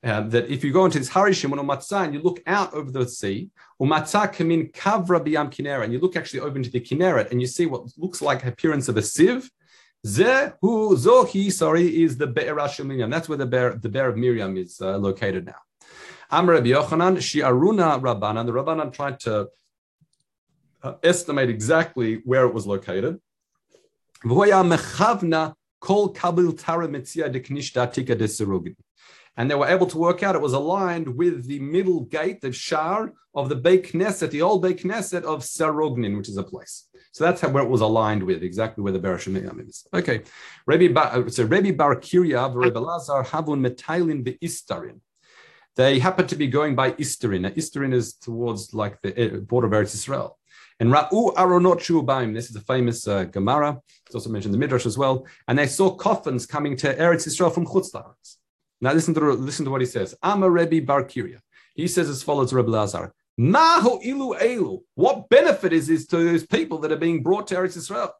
Um, 0.03 0.29
that 0.29 0.49
if 0.49 0.63
you 0.63 0.71
go 0.71 0.85
into 0.85 0.99
this 0.99 1.09
Harishim 1.09 1.51
or 1.51 1.63
Matzah 1.63 2.05
and 2.05 2.13
you 2.13 2.21
look 2.21 2.39
out 2.45 2.75
over 2.75 2.91
the 2.91 3.07
sea, 3.07 3.49
or 3.79 3.87
Matzah 3.87 4.31
kamin 4.31 4.71
kavra 4.71 5.19
biyam 5.19 5.49
Kinneret, 5.49 5.85
and 5.85 5.93
you 5.93 5.99
look 5.99 6.15
actually 6.15 6.41
over 6.41 6.55
into 6.55 6.69
the 6.69 6.79
Kinneret 6.79 7.31
and 7.31 7.41
you 7.41 7.47
see 7.47 7.65
what 7.65 7.91
looks 7.97 8.21
like 8.21 8.45
appearance 8.45 8.87
of 8.87 8.97
a 8.97 9.01
sieve. 9.01 9.49
Zehu 10.05 10.95
zohi, 10.95 11.51
sorry, 11.51 12.03
is 12.03 12.17
the 12.17 12.27
Be'er 12.27 12.55
Miriam. 12.83 13.09
That's 13.09 13.27
where 13.27 13.39
the 13.39 13.47
bear, 13.47 13.73
the 13.75 13.89
bear 13.89 14.09
of 14.09 14.17
Miriam 14.17 14.55
is 14.55 14.79
uh, 14.79 14.97
located 14.97 15.47
now. 15.47 15.55
Am 16.29 16.47
Rabbi 16.47 16.67
Yochanan, 16.67 17.17
Shi'aruna 17.17 17.99
Rabbanan. 17.99 18.45
The 18.45 18.51
Rabbanan 18.51 18.93
tried 18.93 19.19
to 19.21 19.47
uh, 20.83 20.93
estimate 21.03 21.49
exactly 21.49 22.21
where 22.23 22.45
it 22.45 22.53
was 22.53 22.67
located. 22.67 23.19
kol 25.85 26.13
kabil 26.13 26.57
tara 26.57 26.87
mitzia 26.87 27.31
de 27.31 27.39
tika 27.39 28.15
and 29.37 29.49
they 29.49 29.55
were 29.55 29.67
able 29.67 29.87
to 29.87 29.97
work 29.97 30.23
out 30.23 30.35
it 30.35 30.41
was 30.41 30.53
aligned 30.53 31.07
with 31.07 31.47
the 31.47 31.59
middle 31.59 32.01
gate, 32.01 32.41
the 32.41 32.51
shar 32.51 33.13
of 33.33 33.49
the 33.49 33.55
Beit 33.55 33.91
Knesset, 33.91 34.31
the 34.31 34.41
old 34.41 34.61
Beit 34.61 34.83
Knesset 34.83 35.23
of 35.23 35.41
Sarognin, 35.41 36.17
which 36.17 36.29
is 36.29 36.37
a 36.37 36.43
place. 36.43 36.87
So 37.11 37.23
that's 37.23 37.41
how, 37.41 37.49
where 37.49 37.63
it 37.63 37.69
was 37.69 37.81
aligned 37.81 38.23
with, 38.23 38.43
exactly 38.43 38.83
where 38.83 38.93
the 38.93 38.99
Bereshit 38.99 39.67
is. 39.67 39.87
Okay. 39.93 40.21
Rebbe 40.65 40.93
Bar, 40.93 41.29
so 41.29 41.43
Rebbe 41.43 41.73
Bar 41.73 41.95
Kiria, 41.97 42.53
Rebbe 42.53 42.79
Lazar, 42.79 43.23
Havun 43.23 43.65
Metailin 43.65 44.23
be 44.23 44.37
Istarin. 44.41 44.99
They 45.75 45.99
happen 45.99 46.27
to 46.27 46.35
be 46.35 46.47
going 46.47 46.75
by 46.75 46.91
Istarin. 46.91 47.41
Now, 47.41 47.49
Istarin 47.49 47.93
is 47.93 48.13
towards 48.13 48.73
like 48.73 49.01
the 49.01 49.17
eh, 49.19 49.37
border 49.39 49.67
of 49.67 49.73
Eretz 49.73 49.93
Israel. 49.93 50.37
And 50.79 50.91
Ra'u 50.91 51.33
Aronot 51.35 51.79
Shubaim, 51.79 52.33
this 52.33 52.49
is 52.49 52.55
a 52.55 52.61
famous 52.61 53.07
uh, 53.07 53.25
Gemara. 53.25 53.79
It's 54.05 54.15
also 54.15 54.29
mentioned 54.29 54.53
in 54.53 54.59
the 54.59 54.65
Midrash 54.65 54.85
as 54.85 54.97
well. 54.97 55.25
And 55.47 55.57
they 55.57 55.67
saw 55.67 55.95
coffins 55.95 56.45
coming 56.45 56.75
to 56.77 56.93
Eretz 56.95 57.27
Israel 57.27 57.49
from 57.49 57.65
Chutz 57.65 57.91
Now 58.81 58.93
listen 58.93 59.13
to, 59.13 59.31
listen 59.33 59.65
to 59.65 59.71
what 59.71 59.81
he 59.81 59.87
says. 59.87 60.15
Amar 60.21 60.49
Rebbe 60.49 60.85
Bar 60.85 61.03
Kiria. 61.03 61.39
He 61.75 61.87
says 61.87 62.09
as 62.09 62.23
follows, 62.23 62.53
Rebbe 62.53 62.69
Lazar. 62.69 63.13
Mahu 63.37 63.99
ilu 64.03 64.35
elu. 64.39 64.79
What 64.95 65.29
benefit 65.29 65.73
is 65.73 65.87
this 65.87 66.07
to 66.07 66.17
those 66.17 66.45
people 66.45 66.77
that 66.79 66.91
are 66.91 66.97
being 66.97 67.23
brought 67.23 67.47
to 67.47 67.55
Eretz 67.55 67.77
Israel? 67.77 68.13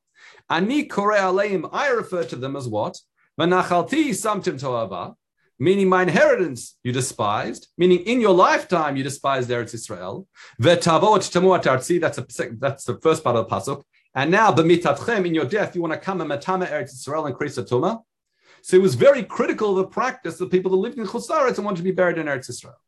Ani 0.50 0.86
kore 0.86 1.14
aleim. 1.14 1.70
I 1.72 1.88
refer 1.90 2.24
to 2.26 2.36
them 2.36 2.56
as 2.56 2.68
what? 2.68 3.00
Vanachalti 3.40 4.10
samtim 4.10 4.60
toava 4.60 5.16
meaning 5.60 5.88
my 5.88 6.04
inheritance 6.04 6.78
you 6.84 6.92
despised, 6.92 7.68
meaning 7.78 8.00
in 8.00 8.22
your 8.22 8.34
lifetime 8.34 8.96
you 8.98 9.04
despised 9.04 9.50
Eretz 9.50 9.74
Israel. 9.74 10.28
V'tavot 10.62 11.20
tamuat 11.32 11.64
artzi, 11.64 12.00
that's, 12.00 12.18
a, 12.18 12.50
that's 12.58 12.84
the 12.86 13.00
first 13.00 13.24
part 13.24 13.36
of 13.36 13.48
the 13.48 13.56
pasuk. 13.56 13.84
And 14.14 14.32
now, 14.32 14.52
b'mitatchem, 14.52 15.26
in 15.26 15.34
your 15.34 15.46
death, 15.46 15.76
you 15.76 15.82
want 15.82 15.94
to 15.94 16.00
come 16.00 16.22
and 16.22 16.30
matama 16.30 16.68
Eretz 16.68 16.94
Israel 16.94 17.26
and 17.26 17.36
create 17.36 17.58
a 17.58 17.64
tumah. 17.64 18.02
So 18.68 18.76
it 18.76 18.82
was 18.82 18.96
very 18.96 19.22
critical 19.22 19.70
of 19.70 19.76
the 19.76 19.86
practice 19.86 20.42
of 20.42 20.50
people 20.50 20.72
that 20.72 20.78
lived 20.78 20.98
in 20.98 21.06
Chutzaretz 21.06 21.58
and 21.58 21.66
wanted 21.66 21.78
to 21.78 21.84
be 21.84 21.92
buried 21.92 22.18
in 22.18 22.26
Eretz 22.26 22.50
Israel. 22.50 22.80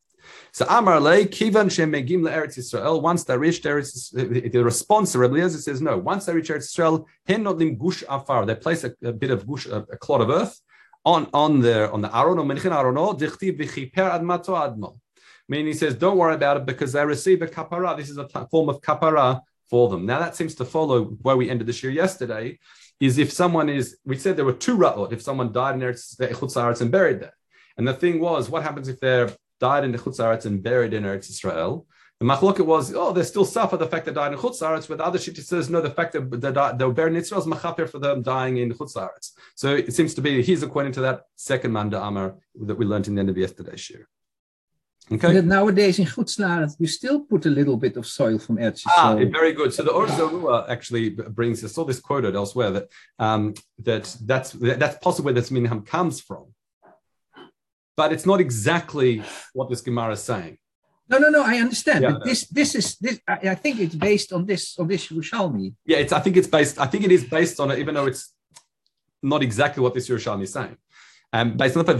So 0.51 0.65
Amar 0.67 0.99
Le, 0.99 1.25
Kivan 1.25 1.67
Shemegim 1.75 2.21
Eretz 2.27 2.57
Israel, 2.57 2.99
once 2.99 3.25
they 3.25 3.37
reached 3.37 3.63
Eretz 3.63 4.09
the 4.51 4.63
response 4.63 5.11
to 5.11 5.19
Rebbe 5.19 5.47
says, 5.51 5.79
no, 5.79 5.95
once 5.99 6.25
they 6.25 6.33
reach 6.33 6.49
Eretz 6.49 6.63
Israel, 6.63 7.07
Hen 7.27 7.43
Nodlim 7.43 7.77
Gush 7.77 8.03
Afar, 8.09 8.47
they 8.47 8.55
place 8.55 8.85
a, 8.85 8.93
a 9.03 9.13
bit 9.13 9.29
of 9.29 9.45
gush, 9.45 9.67
a, 9.67 9.85
a 9.91 9.97
clod 9.97 10.21
of 10.21 10.31
earth, 10.31 10.59
on 11.05 11.29
on 11.31 11.59
the 11.59 11.91
on 11.91 12.01
the 12.01 12.09
Aron 12.17 12.39
or 12.39 12.45
Menchin 12.45 12.71
Arono, 12.71 13.15
Dichtiv 13.15 13.59
v'chiper 13.59 14.19
admato 14.19 14.55
admo. 14.57 14.97
Meaning 15.47 15.67
he 15.67 15.73
says, 15.73 15.93
don't 15.93 16.17
worry 16.17 16.33
about 16.33 16.57
it 16.57 16.65
because 16.65 16.91
they 16.93 17.05
receive 17.05 17.43
a 17.43 17.47
kapara. 17.47 17.95
This 17.95 18.09
is 18.09 18.17
a 18.17 18.27
form 18.49 18.69
of 18.69 18.81
kapara 18.81 19.41
for 19.69 19.89
them. 19.89 20.07
Now 20.07 20.17
that 20.17 20.35
seems 20.35 20.55
to 20.55 20.65
follow 20.65 21.03
where 21.21 21.37
we 21.37 21.51
ended 21.51 21.67
the 21.67 21.79
year 21.83 21.91
yesterday. 21.91 22.57
Is 22.99 23.17
if 23.17 23.31
someone 23.31 23.69
is, 23.69 23.97
we 24.05 24.17
said 24.17 24.37
there 24.37 24.45
were 24.45 24.53
two 24.53 24.77
ra'ot. 24.77 25.13
If 25.13 25.21
someone 25.21 25.51
died 25.51 25.75
in 25.75 25.81
Eretz 25.81 26.17
Chutzaretz 26.17 26.81
and 26.81 26.91
buried 26.91 27.19
there, 27.19 27.33
and 27.77 27.87
the 27.87 27.93
thing 27.93 28.19
was, 28.19 28.49
what 28.49 28.63
happens 28.63 28.87
if 28.87 28.99
they're 28.99 29.29
died 29.59 29.83
in 29.83 29.91
the 29.91 29.99
Chutzaretz 29.99 30.45
and 30.45 30.63
buried 30.63 30.93
in 30.93 31.03
Eretz 31.03 31.29
Israel? 31.29 31.85
The 32.19 32.25
machloket 32.25 32.65
was, 32.65 32.95
oh, 32.95 33.13
they 33.13 33.21
still 33.21 33.45
suffer 33.45 33.77
the 33.77 33.85
fact 33.85 34.05
that 34.05 34.15
they 34.15 34.21
died 34.21 34.33
in 34.33 34.39
Chutzaretz, 34.39 34.87
but 34.87 34.97
the 34.97 35.05
other 35.05 35.19
shit 35.19 35.37
says, 35.37 35.69
no, 35.69 35.81
the 35.81 35.91
fact 35.91 36.13
that 36.13 36.31
they, 36.31 36.85
were 36.85 36.93
buried 36.93 37.11
in 37.11 37.17
Israel 37.17 37.41
is 37.41 37.45
machaper 37.45 37.87
for 37.87 37.99
them 37.99 38.23
dying 38.23 38.57
in 38.57 38.73
Chutzaretz. 38.73 39.33
So 39.53 39.75
it 39.75 39.93
seems 39.93 40.15
to 40.15 40.21
be, 40.21 40.41
he's 40.41 40.63
according 40.63 40.93
to 40.93 41.01
that 41.01 41.25
second 41.35 41.71
Manda 41.71 42.01
Amar 42.01 42.35
that 42.65 42.75
we 42.75 42.85
learned 42.85 43.07
in 43.07 43.13
the 43.13 43.19
end 43.19 43.29
of 43.29 43.37
yesterday's 43.37 43.87
year. 43.91 44.07
Okay. 45.11 45.33
But 45.33 45.45
nowadays 45.45 45.99
in 46.01 46.05
Chutzaretz, 46.05 46.75
you 46.79 46.87
still 46.87 47.21
put 47.21 47.45
a 47.45 47.49
little 47.49 47.77
bit 47.77 47.97
of 47.97 48.05
soil 48.05 48.39
from 48.39 48.57
Eretz 48.57 48.83
Ah, 48.87 49.15
very 49.15 49.53
good. 49.53 49.73
So 49.73 49.83
the 49.83 49.91
Or 49.91 50.07
Zarua 50.07 50.69
actually 50.69 51.09
brings, 51.09 51.63
I 51.63 51.67
saw 51.67 51.85
this 51.85 51.99
quoted 51.99 52.35
elsewhere, 52.35 52.71
that 52.71 52.89
um, 53.19 53.53
that 53.79 54.15
that's, 54.21 54.51
that's 54.51 54.97
possibly 55.01 55.33
where 55.33 55.41
this 55.41 55.49
minham 55.49 55.85
comes 55.85 56.19
from. 56.21 56.45
But 57.95 58.13
it's 58.13 58.25
not 58.25 58.39
exactly 58.39 59.23
what 59.53 59.69
this 59.69 59.81
Gemara 59.81 60.13
is 60.13 60.23
saying. 60.23 60.57
No, 61.09 61.17
no, 61.17 61.29
no. 61.29 61.41
I 61.43 61.55
understand. 61.55 62.03
Yeah, 62.03 62.11
but 62.11 62.25
this, 62.25 62.47
this 62.47 62.75
is 62.75 62.97
this. 62.97 63.19
I, 63.27 63.33
I, 63.33 63.55
think 63.55 63.79
it's 63.79 63.95
based 63.95 64.33
on 64.33 64.45
this 64.45 64.77
on 64.77 64.87
this 64.87 65.07
Yerushalmi. 65.07 65.73
Yeah, 65.85 65.97
it's. 65.97 66.11
I 66.11 66.19
think 66.19 66.35
it's 66.35 66.47
based. 66.47 66.77
I 66.79 66.85
think 66.85 67.05
it 67.05 67.11
is 67.11 67.23
based 67.23 67.59
on 67.61 67.71
it, 67.71 67.79
even 67.79 67.95
though 67.95 68.05
it's 68.05 68.33
not 69.23 69.41
exactly 69.41 69.81
what 69.81 69.93
this 69.93 70.09
Yerushalmi 70.09 70.43
is 70.43 70.53
saying. 70.53 70.77
Um, 71.31 71.55
based 71.57 71.77
on 71.77 71.85
the 71.85 71.93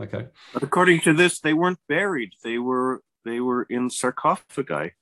Okay. 0.00 0.26
But 0.52 0.62
according 0.62 1.00
to 1.00 1.12
this, 1.12 1.40
they 1.40 1.52
weren't 1.52 1.78
buried. 1.88 2.32
They 2.42 2.58
were 2.58 3.02
they 3.24 3.40
were 3.40 3.64
in 3.64 3.90
sarcophagi. 3.90 4.92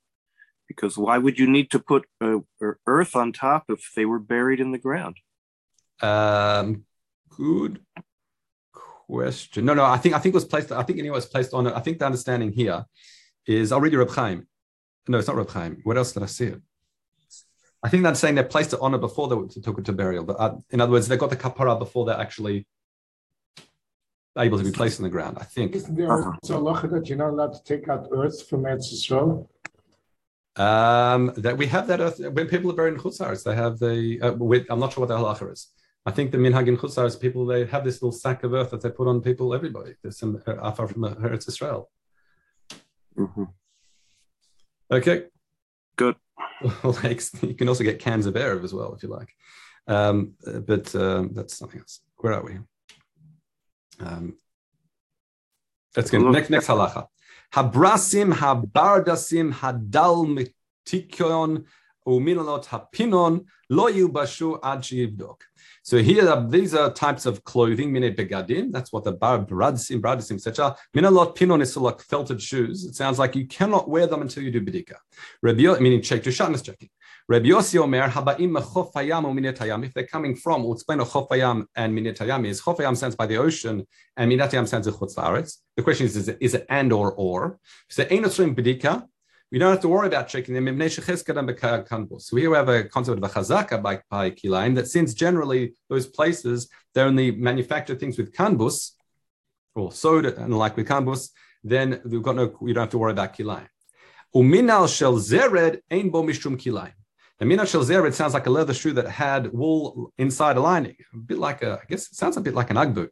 Because 0.68 0.96
why 0.96 1.18
would 1.18 1.38
you 1.38 1.50
need 1.50 1.70
to 1.72 1.80
put 1.80 2.06
uh, 2.20 2.38
earth 2.86 3.16
on 3.16 3.32
top 3.32 3.64
if 3.68 3.90
they 3.96 4.04
were 4.04 4.20
buried 4.20 4.60
in 4.60 4.70
the 4.70 4.78
ground? 4.78 5.16
Um, 6.00 6.84
good 7.28 7.80
question. 9.08 9.64
No, 9.64 9.74
no, 9.74 9.84
I 9.84 9.98
think 9.98 10.14
I 10.14 10.18
think 10.18 10.32
it 10.32 10.36
was 10.36 10.44
placed. 10.44 10.70
I 10.70 10.82
think 10.84 10.98
anyway 10.98 11.16
was 11.16 11.26
placed 11.26 11.54
on 11.54 11.66
it. 11.66 11.74
I 11.74 11.80
think 11.80 11.98
the 11.98 12.06
understanding 12.06 12.52
here 12.52 12.84
is 13.46 13.72
I'll 13.72 13.80
read 13.80 13.92
you 13.92 13.98
Reb 13.98 14.10
Chaim. 14.10 14.46
No, 15.08 15.18
it's 15.18 15.26
not 15.26 15.36
Reb 15.36 15.50
Chaim. 15.50 15.80
What 15.82 15.96
else 15.96 16.12
did 16.12 16.22
I 16.22 16.26
see 16.26 16.46
it? 16.46 16.60
I 17.82 17.88
think 17.88 18.02
that's 18.02 18.20
saying 18.20 18.34
they 18.34 18.44
placed 18.44 18.72
it 18.72 18.80
on 18.80 18.94
it 18.94 19.00
before 19.00 19.26
they 19.28 19.60
took 19.60 19.78
it 19.78 19.86
to 19.86 19.92
burial. 19.92 20.24
But 20.24 20.38
uh, 20.38 20.56
in 20.70 20.80
other 20.80 20.92
words, 20.92 21.08
they 21.08 21.16
got 21.16 21.30
the 21.30 21.36
kapara 21.36 21.78
before 21.78 22.04
they're 22.04 22.20
actually 22.20 22.66
able 24.38 24.58
to 24.58 24.64
be 24.64 24.72
placed 24.72 24.98
in 24.98 25.04
the 25.04 25.10
ground. 25.10 25.38
I 25.40 25.44
think. 25.44 25.74
Isn't 25.74 25.96
there 25.96 26.12
uh-huh. 26.12 26.32
also 26.42 26.66
a 26.66 26.88
that 26.88 27.08
you're 27.08 27.18
not 27.18 27.30
allowed 27.30 27.54
to 27.54 27.62
take 27.64 27.88
out 27.88 28.08
earth 28.12 28.48
from 28.48 28.62
Eretz 28.62 28.92
Yisrael? 28.92 29.48
Um, 30.56 31.32
that 31.36 31.56
we 31.56 31.66
have 31.66 31.86
that 31.86 32.00
earth 32.00 32.18
when 32.18 32.48
people 32.48 32.70
are 32.70 32.74
buried 32.74 32.94
in 32.94 33.00
chutzars, 33.00 33.44
they 33.44 33.54
have 33.54 33.78
the. 33.78 34.20
Uh, 34.20 34.32
with, 34.32 34.66
I'm 34.70 34.80
not 34.80 34.92
sure 34.92 35.06
what 35.06 35.08
the 35.08 35.16
halacha 35.16 35.52
is. 35.52 35.68
I 36.06 36.10
think 36.10 36.30
the 36.30 36.38
minhag 36.38 36.66
in 36.66 36.76
Chutzar 36.76 37.20
people 37.20 37.44
they 37.44 37.66
have 37.66 37.84
this 37.84 38.00
little 38.00 38.12
sack 38.12 38.42
of 38.42 38.54
earth 38.54 38.70
that 38.70 38.80
they 38.80 38.90
put 38.90 39.06
on 39.06 39.20
people, 39.20 39.54
everybody. 39.54 39.94
There's 40.02 40.18
some 40.18 40.42
uh, 40.46 40.56
afar 40.56 40.88
from 40.88 41.02
Eretz 41.02 41.46
Israel. 41.46 41.90
Mm-hmm. 43.16 43.44
Okay, 44.90 45.24
good. 45.96 46.16
like 46.82 47.22
you 47.42 47.54
can 47.54 47.68
also 47.68 47.84
get 47.84 47.98
cans 47.98 48.26
of 48.26 48.36
air 48.36 48.58
as 48.60 48.72
well 48.72 48.94
if 48.94 49.02
you 49.02 49.10
like, 49.10 49.28
um, 49.86 50.32
but 50.66 50.94
um, 50.94 51.30
that's 51.34 51.56
something 51.56 51.80
else. 51.80 52.00
Where 52.16 52.32
are 52.32 52.44
we? 52.44 52.58
Um, 54.00 54.36
let's 55.96 56.10
go 56.10 56.18
next 56.30 56.50
next 56.50 56.66
halacha. 56.66 57.06
Habrasim 57.52 58.32
habardasim 58.32 59.52
hadal 59.52 60.48
mitikion 60.86 61.64
uminalot 62.06 62.66
hapinon 62.66 63.44
lo 63.68 63.90
yubashu 63.90 64.58
ad 64.62 64.84
so 65.82 65.98
here, 65.98 66.46
these 66.48 66.74
are 66.74 66.92
types 66.92 67.26
of 67.26 67.42
clothing, 67.44 67.92
mine 67.92 68.14
begadim. 68.14 68.70
That's 68.70 68.92
what 68.92 69.04
the 69.04 69.12
bar 69.12 69.38
bradsim, 69.40 70.00
bradisim, 70.00 70.34
etc. 70.34 70.76
Minalot 70.94 71.34
pinon 71.34 71.62
is 71.62 71.76
like 71.76 72.00
felted 72.02 72.40
shoes. 72.42 72.84
It 72.84 72.94
sounds 72.94 73.18
like 73.18 73.34
you 73.34 73.46
cannot 73.46 73.88
wear 73.88 74.06
them 74.06 74.20
until 74.20 74.42
you 74.42 74.50
do 74.50 74.60
bedika. 74.60 74.96
Rabbi, 75.42 75.78
meaning 75.80 76.02
check 76.02 76.22
to 76.24 76.30
shatnez 76.30 76.64
checking. 76.64 76.90
Rabbi 77.30 77.46
Yossi 77.46 77.78
Omer, 77.78 78.08
habaim 78.08 78.60
chof 78.60 78.92
hayam. 78.92 79.86
If 79.86 79.94
they're 79.94 80.04
coming 80.04 80.34
from, 80.34 80.64
we'll 80.64 80.72
explain 80.72 80.98
what 80.98 81.10
hayam 81.10 81.64
and 81.76 81.96
minetayam 81.96 82.44
is. 82.44 82.60
Chof 82.60 82.78
hayam 82.78 82.96
stands 82.96 83.14
by 83.14 83.26
the 83.26 83.36
ocean, 83.36 83.86
and 84.16 84.32
minetayam 84.32 84.66
stands 84.66 84.88
at 84.88 84.94
chutz 84.94 85.60
The 85.76 85.82
question 85.84 86.06
is, 86.06 86.16
is 86.16 86.26
it, 86.26 86.38
is 86.40 86.54
it 86.54 86.66
and 86.68 86.92
or 86.92 87.12
or? 87.12 87.60
So 87.88 88.04
einotrim 88.04 88.56
bedika. 88.56 89.06
We 89.52 89.60
don't 89.60 89.70
have 89.70 89.80
to 89.82 89.88
worry 89.88 90.08
about 90.08 90.26
checking 90.26 90.54
them. 90.54 90.66
So 90.66 92.36
here 92.36 92.50
we 92.50 92.56
have 92.56 92.68
a 92.68 92.82
concept 92.82 93.18
of 93.18 93.22
a 93.22 93.28
chazaka 93.28 93.80
by, 93.80 94.00
by 94.10 94.32
kilaim 94.32 94.74
that 94.74 94.88
since 94.88 95.14
generally 95.14 95.74
those 95.88 96.06
places 96.06 96.68
they 96.94 97.02
only 97.02 97.30
manufacture 97.30 97.94
things 97.94 98.18
with 98.18 98.32
kanbus 98.32 98.90
or 99.76 99.92
soda 99.92 100.36
and 100.42 100.58
like 100.58 100.76
with 100.76 100.88
kanbus, 100.88 101.28
then 101.62 102.00
we've 102.04 102.22
got 102.22 102.34
no, 102.34 102.56
we 102.60 102.72
don't 102.72 102.82
have 102.82 102.90
to 102.90 102.98
worry 102.98 103.12
about 103.12 103.36
kilaim. 103.36 103.68
Uminal 104.34 104.92
shel 104.92 105.14
zered 105.14 105.78
ein 105.92 106.10
bo 106.10 106.24
mishum 106.24 106.56
kilaim. 106.56 106.92
The 107.40 107.46
minal 107.46 107.64
shel 107.64 107.82
zered 107.82 108.12
sounds 108.12 108.34
like 108.34 108.46
a 108.46 108.50
leather 108.50 108.74
shoe 108.74 108.92
that 108.92 109.08
had 109.08 109.50
wool 109.50 110.12
inside 110.18 110.58
a 110.58 110.60
lining, 110.60 110.96
a 111.14 111.16
bit 111.16 111.38
like 111.38 111.62
a, 111.62 111.80
I 111.82 111.86
guess 111.88 112.06
it 112.08 112.14
sounds 112.14 112.36
a 112.36 112.40
bit 112.42 112.54
like 112.54 112.68
an 112.68 112.76
ugboot. 112.76 113.08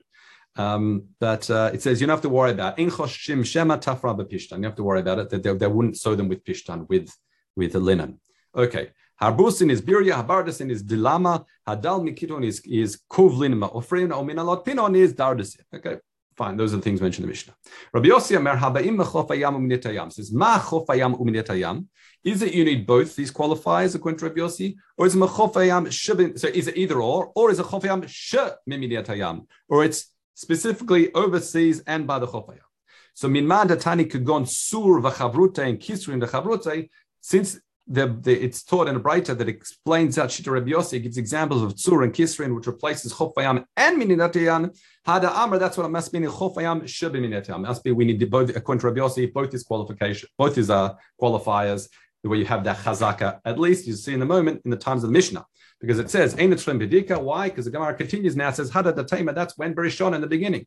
Um, 0.57 1.05
but 1.19 1.49
uh, 1.51 1.71
it 1.73 1.81
says 1.83 1.99
you 1.99 2.07
don't 2.07 2.15
have 2.15 2.23
to 2.23 2.29
worry 2.29 2.51
about 2.51 2.77
choshim 2.77 3.45
shema 3.45 3.79
tafra 3.79 4.15
b'pishtan. 4.19 4.59
You 4.59 4.65
have 4.65 4.75
to 4.77 4.83
worry 4.83 5.01
about 5.01 5.19
it 5.19 5.31
that 5.31 5.43
they, 5.43 5.55
they 5.55 5.67
wouldn't 5.67 5.97
sew 5.97 6.15
them 6.15 6.29
with 6.29 6.45
pishtan 6.45 6.87
with 6.91 7.11
with 7.57 7.73
the 7.73 7.81
linen. 7.81 8.21
Okay. 8.55 8.91
Harbusin 9.21 9.71
is 9.71 9.81
birya, 9.83 10.23
habardasin 10.23 10.71
is 10.71 10.85
dilama, 10.85 11.45
hadal 11.67 12.07
mikiton 12.07 12.45
is 12.45 12.61
is 12.61 13.01
kovlin 13.11 13.55
ma'ofrin, 13.55 14.11
ominalot 14.11 14.65
pinon 14.65 14.95
is 14.95 15.15
dardasin. 15.15 15.63
Okay, 15.75 15.97
fine. 16.37 16.57
Those 16.57 16.73
are 16.73 16.77
the 16.77 16.83
things 16.83 17.01
mentioned 17.01 17.25
in 17.25 17.29
the 17.29 17.33
Mishnah. 17.33 17.55
Rabbi 17.93 18.09
Yossi 18.09 18.37
Amer 18.37 18.57
habaim 18.57 18.97
mechof 19.03 19.29
hayam 19.29 19.57
u'minetayam 19.57 20.13
says 20.13 20.33
ma 20.33 20.59
chof 20.61 20.87
hayam 20.87 21.19
u'minetayam. 21.19 21.87
Is 22.31 22.43
it 22.43 22.53
you 22.53 22.65
need 22.71 22.87
both 22.87 23.17
these 23.17 23.33
qualifiers 23.33 23.95
according 23.95 24.19
to 24.19 24.27
Rabbi 24.27 24.41
Yossi, 24.41 24.77
or 24.99 25.07
is 25.07 25.15
it 25.15 25.19
mechof 25.19 25.55
hayam 25.55 26.39
So 26.39 26.49
is 26.49 26.67
it 26.69 26.77
either 26.77 27.01
or, 27.01 27.33
or 27.35 27.51
is 27.51 27.59
it 27.59 27.67
chof 27.67 27.83
hayam 27.85 28.07
sh 28.07 28.37
miminetayam, 28.69 29.47
or 29.69 29.83
it's 29.87 30.13
specifically 30.35 31.05
overseas 31.15 31.81
and 31.87 32.07
by 32.07 32.19
the 32.19 32.27
chofayam. 32.27 32.69
So 33.15 33.29
minman 33.29 33.69
datani 33.69 34.05
kagon 34.13 34.47
sur 34.47 35.01
v'chavrute 35.01 35.63
and 35.67 35.81
kisrin 35.81 36.23
v'chavrute, 36.23 36.91
since 37.23 37.59
the, 37.87 38.07
the, 38.21 38.45
it's 38.45 38.63
taught 38.63 38.89
in 38.89 38.97
a 38.97 38.99
brighter 38.99 39.35
that 39.35 39.49
explains 39.49 40.19
out 40.19 40.29
Shita 40.29 40.53
Rabbi 40.53 40.73
Yossi, 40.73 41.03
gives 41.03 41.17
examples 41.17 41.63
of 41.63 41.75
Tzur 41.75 42.05
and 42.05 42.13
Kisrin, 42.13 42.55
which 42.55 42.67
replaces 42.67 43.15
Chofayam 43.15 43.65
and 43.79 44.03
Mininatayan. 44.03 44.79
Hada 45.07 45.31
Amr, 45.31 45.59
that's 45.59 45.79
what 45.79 45.87
it 45.87 45.89
must 45.89 46.13
mean 46.13 46.25
in 46.25 46.31
Chofayam, 46.31 46.83
Shabi 46.83 47.17
Mininatayan. 47.17 47.63
Must 47.63 47.83
be, 47.83 47.93
we 47.93 48.05
need 48.05 48.31
both, 48.31 48.55
according 48.55 48.81
to 48.81 48.89
Rabbi 48.89 49.01
Yossi, 49.01 49.33
both 49.33 49.53
his 49.53 49.63
qualification, 49.63 50.29
both 50.37 50.57
his 50.57 50.69
uh, 50.69 50.97
qualifiers, 51.21 51.89
the 52.23 52.29
way 52.29 52.39
you 52.39 52.45
have 52.45 52.65
that 52.65 52.79
chazaka, 52.79 53.41
at 53.45 53.59
least 53.59 53.87
you 53.87 53.95
see 53.95 54.15
in 54.15 54.21
the 54.21 54.27
moment 54.27 54.63
in 54.65 54.71
the 54.71 54.77
times 54.77 55.05
of 55.05 55.11
the 55.11 55.13
Mishnah. 55.13 55.47
Because 55.81 55.99
it 55.99 56.11
says, 56.11 56.35
Ein 56.35 56.51
bidika. 56.51 57.23
Why? 57.23 57.49
Because 57.49 57.67
the 57.67 57.71
Gemara 57.71 57.95
continues 57.95 58.35
now, 58.35 58.51
says, 58.51 58.71
Hada 58.71 58.93
datema, 58.93 59.35
that's 59.35 59.57
when 59.57 59.75
Berishon 59.75 60.15
in 60.15 60.21
the 60.21 60.27
beginning. 60.27 60.67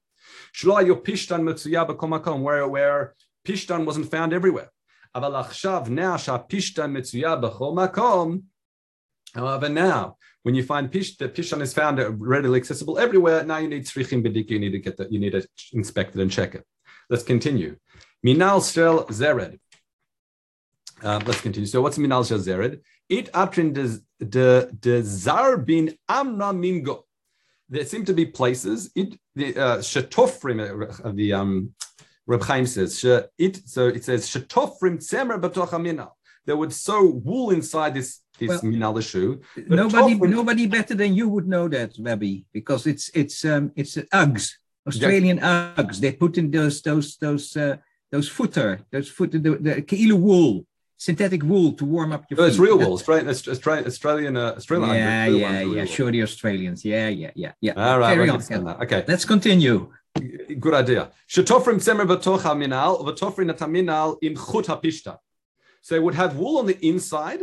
Shla 0.56 0.86
yo 0.86 0.96
pishtan 0.96 1.44
komakom, 1.96 2.42
where, 2.42 2.68
where 2.68 3.14
pishtan 3.46 3.86
wasn't 3.86 4.10
found 4.10 4.32
everywhere. 4.32 4.70
Aval 5.16 5.44
achshav 5.46 5.90
now 5.90 6.16
sha 6.16 6.42
pishtan 6.42 6.92
mitsuya 6.92 7.42
Komakom. 7.54 8.44
However, 9.34 9.68
now 9.68 10.18
when 10.44 10.56
you 10.56 10.64
find 10.64 10.90
pish, 10.90 11.18
the 11.18 11.28
pishtan 11.28 11.62
is 11.62 11.74
found 11.74 12.00
readily 12.20 12.60
accessible 12.60 12.98
everywhere. 12.98 13.44
Now 13.44 13.58
you 13.58 13.68
need 13.68 13.86
srichim 13.86 14.26
bidika. 14.26 14.52
You 14.52 14.60
need 14.60 14.72
to 14.72 14.80
get 14.80 14.96
that. 14.98 15.12
You 15.12 15.20
need 15.20 15.32
to 15.32 15.46
inspect 15.74 16.16
it 16.16 16.22
and 16.22 16.32
check 16.32 16.56
it. 16.56 16.66
Let's 17.10 17.24
continue. 17.24 17.76
Minal 18.24 18.62
shel 18.62 19.06
zered. 19.08 19.60
Um, 21.04 21.24
let's 21.26 21.42
continue. 21.42 21.68
So 21.68 21.82
what's 21.82 21.98
minal 21.98 22.24
shel 22.24 22.40
zered? 22.40 22.82
It 23.10 23.32
atrin 23.34 23.74
de 23.74 24.70
de 24.80 25.02
zarbin 25.02 25.98
amra 26.08 26.54
mingo. 26.54 27.06
There 27.70 27.86
seem 27.86 28.06
to 28.06 28.14
be 28.14 28.26
places. 28.26 28.92
It 28.96 29.18
the 29.36 29.58
uh, 29.58 29.78
shetofrim 29.78 30.60
uh, 31.06 31.12
the 31.12 31.34
um 31.34 31.74
Reb 32.28 32.44
Chaim 32.44 32.66
says 32.66 33.04
it. 33.38 33.68
So 33.68 33.88
it 33.88 34.04
says 34.04 34.28
shetofrim 34.30 34.98
tzemer 35.00 35.42
b'toch 35.42 35.82
minal. 35.82 36.18
They 36.46 36.54
would 36.54 36.74
sew 36.74 37.06
wool 37.06 37.52
inside 37.52 37.94
this 37.96 38.20
this 38.40 38.50
well, 38.50 38.72
minal 38.72 39.00
shoe. 39.02 39.42
Nobody 39.68 40.16
tofrim, 40.16 40.30
nobody 40.30 40.68
better 40.68 40.96
than 40.96 41.14
you 41.16 41.30
would 41.30 41.48
know 41.48 41.68
that, 41.68 41.94
Rabbi, 42.00 42.44
because 42.54 42.86
it's 42.88 43.10
it's 43.14 43.44
um 43.46 43.72
it's 43.76 43.96
Uggs. 43.96 44.54
Australian 44.88 45.38
yeah. 45.38 45.74
Uggs. 45.78 46.00
They 46.00 46.14
put 46.14 46.38
in 46.38 46.52
those 46.52 46.82
those 46.82 47.18
those 47.18 47.56
uh, 47.56 47.78
those 48.12 48.28
footer, 48.28 48.82
those 48.92 49.10
footer 49.10 49.40
the, 49.40 49.52
the 49.58 49.82
keilu 49.82 50.20
wool, 50.20 50.66
synthetic 51.02 51.42
wool 51.42 51.74
to 51.74 51.84
warm 51.84 52.12
up 52.12 52.26
your. 52.30 52.38
No, 52.40 52.46
it's 52.46 52.60
real 52.60 52.78
wool. 52.78 52.94
Australian 52.94 53.28
Australian 53.28 53.86
Australian 53.88 54.38
uh, 54.38 54.54
Australian. 54.60 54.96
Yeah, 54.96 55.26
yeah, 55.26 55.62
yeah. 55.62 55.86
Sure, 55.86 56.12
the 56.12 56.22
Australians. 56.22 56.86
Yeah, 56.86 57.10
yeah, 57.10 57.32
yeah, 57.34 57.54
yeah. 57.60 57.74
All 57.76 57.98
right, 58.00 58.14
Carry 58.14 58.30
on. 58.30 58.40
Yeah. 58.50 58.84
Okay, 58.86 59.04
let's 59.08 59.26
continue. 59.26 59.78
Good 60.66 60.76
idea. 60.84 61.12
Shetofrim 61.28 61.80
semer 61.86 62.06
v'tofrim 62.06 63.50
ataminal 63.54 64.18
in 64.22 64.36
chut 64.36 64.66
hapishta. 64.68 65.18
So 65.82 65.96
they 65.96 66.00
would 66.00 66.14
have 66.14 66.38
wool 66.38 66.60
on 66.60 66.68
the 66.68 66.78
inside, 66.86 67.42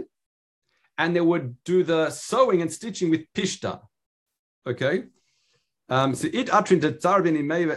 and 0.96 1.16
they 1.16 1.20
would 1.20 1.56
do 1.64 1.82
the 1.82 2.10
sewing 2.10 2.62
and 2.62 2.72
stitching 2.72 3.10
with 3.10 3.22
pishta. 3.34 3.80
Okay, 4.70 4.96
um, 5.88 6.14
so 6.14 6.28
it 6.32 6.46
atrin 6.58 6.80
de 6.80 6.92
tzarbin 6.92 7.36
imra 7.42 7.74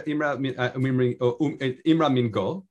imra 1.92 2.08
mingo. 2.16 2.66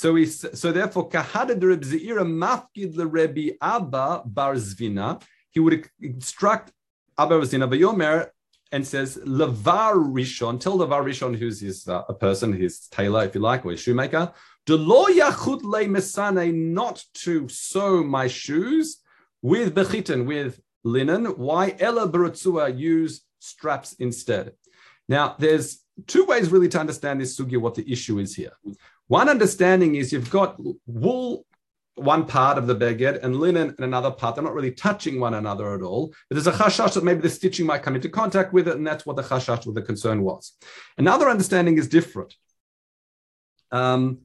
So 0.00 0.14
we 0.14 0.24
so 0.24 0.72
therefore 0.72 1.10
kahada 1.10 1.60
de 1.60 1.66
Reb 1.66 1.82
Zeira 1.82 2.24
mafkid 2.24 2.96
the 2.96 3.06
Rebbe 3.06 3.54
Abba 3.60 4.22
Bar 4.24 4.54
Zvina. 4.54 5.20
He 5.50 5.60
would 5.60 5.90
instruct 6.00 6.72
Abba 7.18 7.36
Bar 7.36 7.40
Zvina 7.40 7.68
Yomer 7.68 8.30
and 8.72 8.86
says 8.86 9.18
Levar 9.18 9.92
Rishon. 9.96 10.58
Tell 10.58 10.78
Levar 10.78 11.04
Rishon, 11.04 11.36
who's 11.36 11.60
his 11.60 11.86
uh, 11.86 12.04
a 12.08 12.14
person, 12.14 12.50
his 12.54 12.88
tailor, 12.88 13.26
if 13.26 13.34
you 13.34 13.42
like, 13.42 13.66
or 13.66 13.72
his 13.72 13.80
shoemaker. 13.80 14.32
De 14.64 14.74
lo 14.74 15.04
yachud 15.04 15.62
le 15.64 15.84
mesane, 15.84 16.54
not 16.54 17.04
to 17.12 17.46
sew 17.50 18.02
my 18.02 18.26
shoes 18.26 19.02
with 19.42 19.74
bechitin, 19.74 20.24
with 20.24 20.62
linen. 20.82 21.26
Why 21.26 21.76
ella 21.78 22.08
berutzua 22.08 22.74
use 22.74 23.20
straps 23.38 23.92
instead? 23.98 24.52
Now, 25.10 25.36
there's 25.38 25.84
two 26.06 26.24
ways 26.24 26.48
really 26.48 26.68
to 26.68 26.80
understand 26.80 27.20
this 27.20 27.38
sugya, 27.38 27.58
what 27.58 27.74
the 27.74 27.92
issue 27.92 28.18
is 28.18 28.34
here. 28.34 28.52
One 29.10 29.28
understanding 29.28 29.96
is 29.96 30.12
you've 30.12 30.30
got 30.30 30.56
wool, 30.86 31.44
one 31.96 32.26
part 32.26 32.58
of 32.58 32.68
the 32.68 32.76
beged, 32.76 33.20
and 33.24 33.40
linen 33.40 33.74
in 33.76 33.82
another 33.82 34.12
part. 34.12 34.36
They're 34.36 34.44
not 34.44 34.54
really 34.54 34.70
touching 34.70 35.18
one 35.18 35.34
another 35.34 35.74
at 35.74 35.82
all. 35.82 36.14
But 36.28 36.36
there's 36.36 36.46
a 36.46 36.52
chashash 36.52 36.94
that 36.94 37.02
maybe 37.02 37.20
the 37.20 37.28
stitching 37.28 37.66
might 37.66 37.82
come 37.82 37.96
into 37.96 38.08
contact 38.08 38.52
with 38.52 38.68
it, 38.68 38.76
and 38.76 38.86
that's 38.86 39.04
what 39.04 39.16
the 39.16 39.22
chashash 39.22 39.66
with 39.66 39.74
the 39.74 39.82
concern 39.82 40.22
was. 40.22 40.56
Another 40.96 41.28
understanding 41.28 41.76
is 41.76 41.88
different. 41.88 42.36
Um, 43.72 44.20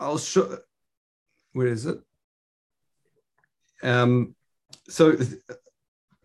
I'll 0.00 0.18
show. 0.18 0.58
Where 1.52 1.68
is 1.68 1.86
it? 1.86 2.00
Um, 3.84 4.34
so 4.88 5.16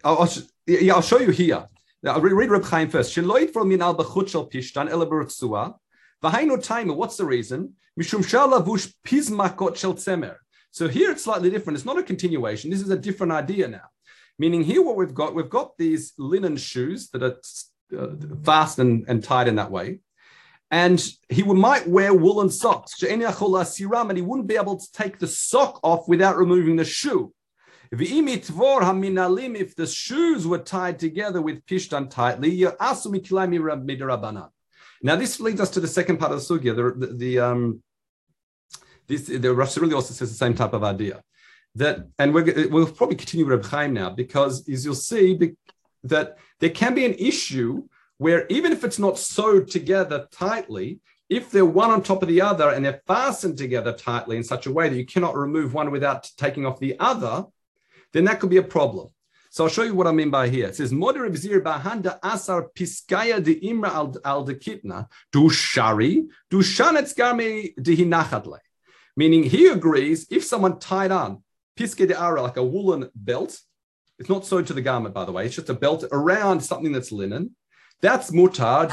I'll, 0.04 0.18
I'll, 0.18 0.30
yeah, 0.66 0.96
I'll 0.96 1.04
show 1.04 1.20
you 1.20 1.30
here. 1.30 1.68
Now, 2.02 2.20
read 2.20 2.50
Reb 2.50 2.64
Chaim 2.64 2.90
first. 2.90 3.16
Sheloit 3.16 3.54
for 3.54 3.64
minal 3.64 3.94
b'chut 3.94 4.30
shel 4.30 4.50
pishtan 4.50 4.90
ela 4.90 5.06
b'rutzua. 5.06 5.76
V'hainu 6.24 6.62
time. 6.64 6.88
What's 6.96 7.18
the 7.18 7.26
reason? 7.26 7.74
Mishum 8.00 8.24
shalavush 8.24 8.94
pizmakot 9.06 9.76
shel 9.76 9.94
tzemer. 9.94 10.36
So 10.72 10.88
here 10.88 11.12
it's 11.12 11.24
slightly 11.24 11.50
different. 11.50 11.78
It's 11.78 11.86
not 11.86 11.98
a 11.98 12.04
continuation. 12.04 12.70
This 12.70 12.82
is 12.82 12.90
a 12.90 12.98
different 12.98 13.32
idea 13.32 13.68
now. 13.68 13.88
Meaning 14.38 14.64
here, 14.64 14.82
what 14.84 14.98
we've 14.98 15.14
got, 15.14 15.34
we've 15.34 15.50
got 15.50 15.78
these 15.78 16.14
linen 16.18 16.58
shoes 16.58 17.10
that 17.12 17.24
are 17.24 17.38
uh, 17.98 18.08
fast 18.44 18.80
and, 18.80 19.06
and 19.08 19.24
tied 19.24 19.48
in 19.48 19.56
that 19.56 19.72
way. 19.72 20.02
And 20.72 21.02
he 21.30 21.44
would, 21.44 21.58
might 21.58 21.88
wear 21.88 22.14
woolen 22.14 22.50
socks. 22.50 23.02
And 23.02 23.22
he 23.22 24.22
wouldn't 24.22 24.48
be 24.48 24.58
able 24.58 24.78
to 24.78 24.92
take 24.92 25.20
the 25.20 25.28
sock 25.28 25.80
off 25.84 26.10
without 26.10 26.38
removing 26.38 26.76
the 26.76 26.84
shoe. 26.84 27.34
If 27.92 28.00
the 29.76 29.88
shoes 29.88 30.48
were 30.48 30.58
tied 30.58 31.00
together 31.00 31.42
with 31.42 31.66
pishtan 31.66 32.10
tightly, 32.10 32.66
now 35.02 35.16
this 35.16 35.40
leads 35.40 35.62
us 35.62 35.70
to 35.72 35.80
the 35.80 35.88
second 35.88 36.18
part 36.18 36.32
of 36.32 36.40
the 36.40 36.46
sugya. 36.46 36.76
The, 36.76 37.08
the, 37.08 37.14
the 37.14 37.40
um, 37.40 37.84
this 39.08 39.28
the 39.28 39.54
Rosh 39.54 39.78
really 39.78 39.94
also 39.94 40.14
says 40.14 40.30
the 40.30 40.38
same 40.38 40.54
type 40.54 40.74
of 40.74 40.84
idea 40.84 41.22
that, 41.76 42.08
and 42.18 42.34
we 42.34 42.42
will 42.68 42.88
probably 42.88 43.18
continue 43.18 43.46
with 43.46 43.60
Reb 43.60 43.66
Chaim 43.72 43.94
now 43.94 44.10
because 44.10 44.68
as 44.70 44.86
you'll 44.86 44.96
see 44.96 45.56
that 46.04 46.38
there 46.60 46.70
can 46.70 46.96
be 46.96 47.06
an 47.06 47.16
issue 47.16 47.84
where 48.18 48.48
even 48.48 48.72
if 48.72 48.84
it's 48.84 49.00
not 49.00 49.20
sewed 49.20 49.70
together 49.70 50.28
tightly, 50.32 51.00
if 51.30 51.52
they're 51.52 51.66
one 51.66 51.92
on 51.92 52.02
top 52.02 52.22
of 52.22 52.30
the 52.30 52.42
other 52.42 52.70
and 52.70 52.86
they're 52.86 53.02
fastened 53.06 53.58
together 53.58 53.92
tightly 53.92 54.38
in 54.38 54.44
such 54.44 54.68
a 54.68 54.72
way 54.72 54.88
that 54.88 54.96
you 54.96 55.06
cannot 55.06 55.36
remove 55.36 55.74
one 55.74 55.92
without 55.92 56.30
taking 56.38 56.66
off 56.66 56.80
the 56.80 56.96
other, 57.00 57.44
then 58.14 58.24
that 58.26 58.40
could 58.40 58.50
be 58.50 58.58
a 58.58 58.64
problem. 58.64 59.10
So 59.56 59.64
I'll 59.64 59.70
show 59.70 59.84
you 59.84 59.96
what 59.96 60.06
I 60.06 60.12
mean 60.12 60.32
by 60.32 60.50
here. 60.50 60.68
It 60.68 60.76
says, 60.76 60.92
Moder 60.92 61.30
Ibzir 61.30 61.62
Bahanda 61.62 62.20
Asar 62.22 62.72
Piskaya 62.76 63.42
de 63.42 63.58
Imra 63.62 64.14
al 64.26 64.44
de 64.44 64.54
Kitna, 64.54 65.08
du 65.32 65.50
Shari, 65.50 66.26
du 66.50 66.62
Shanetz 66.62 67.16
Garme 67.16 67.74
de 67.82 67.96
Hinachadle. 67.96 68.58
Meaning 69.16 69.44
he 69.44 69.68
agrees 69.68 70.28
if 70.30 70.44
someone 70.44 70.78
tied 70.78 71.12
on 71.12 71.42
Piske 71.80 72.06
de 72.06 72.20
Ara, 72.20 72.42
like 72.42 72.58
a 72.58 72.64
woolen 72.66 73.10
belt, 73.16 73.58
it's 74.20 74.28
not 74.28 74.46
sewed 74.46 74.68
to 74.68 74.74
the 74.74 74.82
garment, 74.82 75.16
by 75.16 75.24
the 75.24 75.32
way, 75.32 75.46
it's 75.46 75.56
just 75.56 75.70
a 75.70 75.74
belt 75.74 76.04
around 76.12 76.60
something 76.60 76.92
that's 76.92 77.14
linen. 77.14 77.56
That's 78.02 78.32
mutar. 78.32 78.86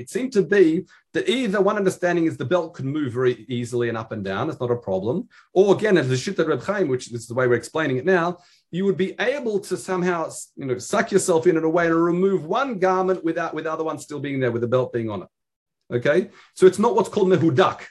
It 0.00 0.10
seemed 0.10 0.32
to 0.32 0.42
be 0.42 0.86
that 1.12 1.28
either 1.28 1.60
one 1.60 1.76
understanding 1.76 2.26
is 2.26 2.36
the 2.36 2.44
belt 2.44 2.74
can 2.74 2.86
move 2.86 3.12
very 3.12 3.44
easily 3.48 3.88
and 3.88 3.98
up 3.98 4.12
and 4.12 4.24
down, 4.24 4.48
it's 4.48 4.60
not 4.60 4.70
a 4.70 4.76
problem. 4.76 5.28
Or 5.52 5.74
again, 5.74 5.96
as 5.98 6.08
the 6.08 6.14
Shittat 6.14 6.46
Reb 6.46 6.62
Chaim, 6.62 6.88
which 6.88 7.10
is 7.12 7.26
the 7.26 7.34
way 7.34 7.46
we're 7.46 7.54
explaining 7.54 7.96
it 7.96 8.04
now, 8.04 8.38
you 8.70 8.84
would 8.84 8.96
be 8.96 9.14
able 9.18 9.58
to 9.60 9.76
somehow 9.76 10.30
you 10.56 10.66
know, 10.66 10.78
suck 10.78 11.10
yourself 11.10 11.46
in 11.46 11.56
in 11.56 11.64
a 11.64 11.68
way 11.68 11.88
to 11.88 11.94
remove 11.94 12.44
one 12.44 12.78
garment 12.78 13.24
without 13.24 13.54
with 13.54 13.64
the 13.64 13.72
other 13.72 13.84
one 13.84 13.98
still 13.98 14.20
being 14.20 14.38
there, 14.38 14.52
with 14.52 14.62
the 14.62 14.68
belt 14.68 14.92
being 14.92 15.10
on 15.10 15.22
it. 15.22 15.28
Okay? 15.92 16.30
So 16.54 16.66
it's 16.66 16.78
not 16.78 16.94
what's 16.94 17.08
called 17.08 17.28
mehudak. 17.28 17.86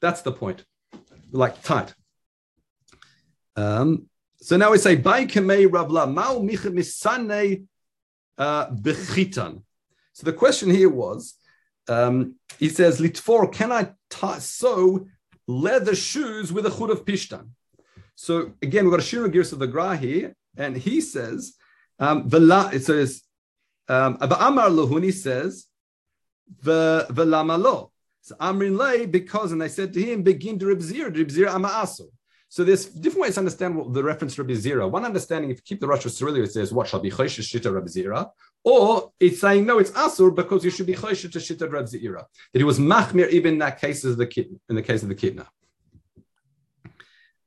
That's 0.00 0.22
the 0.22 0.32
point. 0.32 0.64
Like 1.30 1.62
tight. 1.62 1.94
Um, 3.54 4.06
so 4.38 4.56
now 4.56 4.72
we 4.72 4.78
say, 4.78 4.96
Bai 4.96 5.26
Kamei 5.26 5.66
Ravla, 5.68 6.12
Mao 6.12 6.38
Misane 6.38 7.62
uh, 7.62 7.66
bechitan. 8.38 9.62
So 10.12 10.24
the 10.24 10.32
question 10.32 10.70
here 10.70 10.88
was, 10.88 11.34
um, 11.88 12.36
he 12.58 12.68
says, 12.68 13.00
litfor, 13.00 13.52
can 13.52 13.72
I 13.72 13.92
tie, 14.10 14.38
sew 14.38 15.06
leather 15.46 15.94
shoes 15.94 16.52
with 16.52 16.66
a 16.66 16.70
chud 16.70 16.90
of 16.90 17.04
pishtan? 17.04 17.50
So 18.14 18.52
again, 18.62 18.84
we've 18.84 18.90
got 18.90 19.00
a 19.00 19.04
Shira 19.04 19.28
Girs 19.28 19.52
of 19.52 19.58
the 19.58 19.66
Gra 19.66 19.96
here, 19.96 20.34
and 20.56 20.76
he 20.76 21.00
says, 21.00 21.54
um, 21.98 22.28
it 22.32 22.82
says, 22.82 23.22
um, 23.88 24.18
Amar 24.20 24.68
Lohuni 24.68 25.12
says, 25.12 25.66
Velama 26.62 27.60
lo. 27.60 27.92
So 28.22 28.34
Amrin 28.36 28.76
lay 28.76 29.06
because, 29.06 29.52
and 29.52 29.62
I 29.62 29.68
said 29.68 29.92
to 29.92 30.02
him, 30.02 30.22
begin 30.22 30.58
to 30.58 30.66
Ribzir, 30.66 31.14
Ribzir 31.14 31.48
Amaasu. 31.48 32.08
So 32.48 32.64
there's 32.64 32.86
different 32.86 33.22
ways 33.22 33.34
to 33.34 33.40
understand 33.40 33.76
what 33.76 33.92
the 33.92 34.02
reference 34.02 34.36
to 34.36 34.42
Rabbi 34.42 34.54
Zira. 34.54 34.90
One 34.90 35.04
understanding, 35.04 35.50
if 35.50 35.58
you 35.58 35.62
keep 35.64 35.80
the 35.80 35.88
Rosh 35.88 36.06
Hashanah, 36.06 36.44
it 36.44 36.52
says, 36.52 36.72
what 36.72 36.88
shall 36.88 37.00
be 37.00 37.10
Choshesh 37.10 37.52
Shita 37.52 37.72
Rabbi 37.72 37.88
Zira? 37.88 38.30
Or 38.64 39.12
it's 39.18 39.40
saying, 39.40 39.66
no, 39.66 39.78
it's 39.78 39.90
Asur 39.90 40.34
because 40.34 40.64
you 40.64 40.70
should 40.70 40.86
be 40.86 40.94
Choshesh 40.94 41.32
to 41.32 41.38
Shita 41.38 41.70
Rabbi 41.70 41.86
Zira. 41.86 42.24
That 42.52 42.58
he 42.58 42.64
was 42.64 42.78
Machmir 42.78 43.28
even 43.30 43.54
in 43.54 43.58
that 43.58 43.80
case 43.80 44.04
of 44.04 44.16
the 44.16 44.26
kid, 44.26 44.58
in 44.68 44.76
the 44.76 44.82
case 44.82 45.02
of 45.02 45.08
the 45.08 45.14
Kitna. 45.14 45.46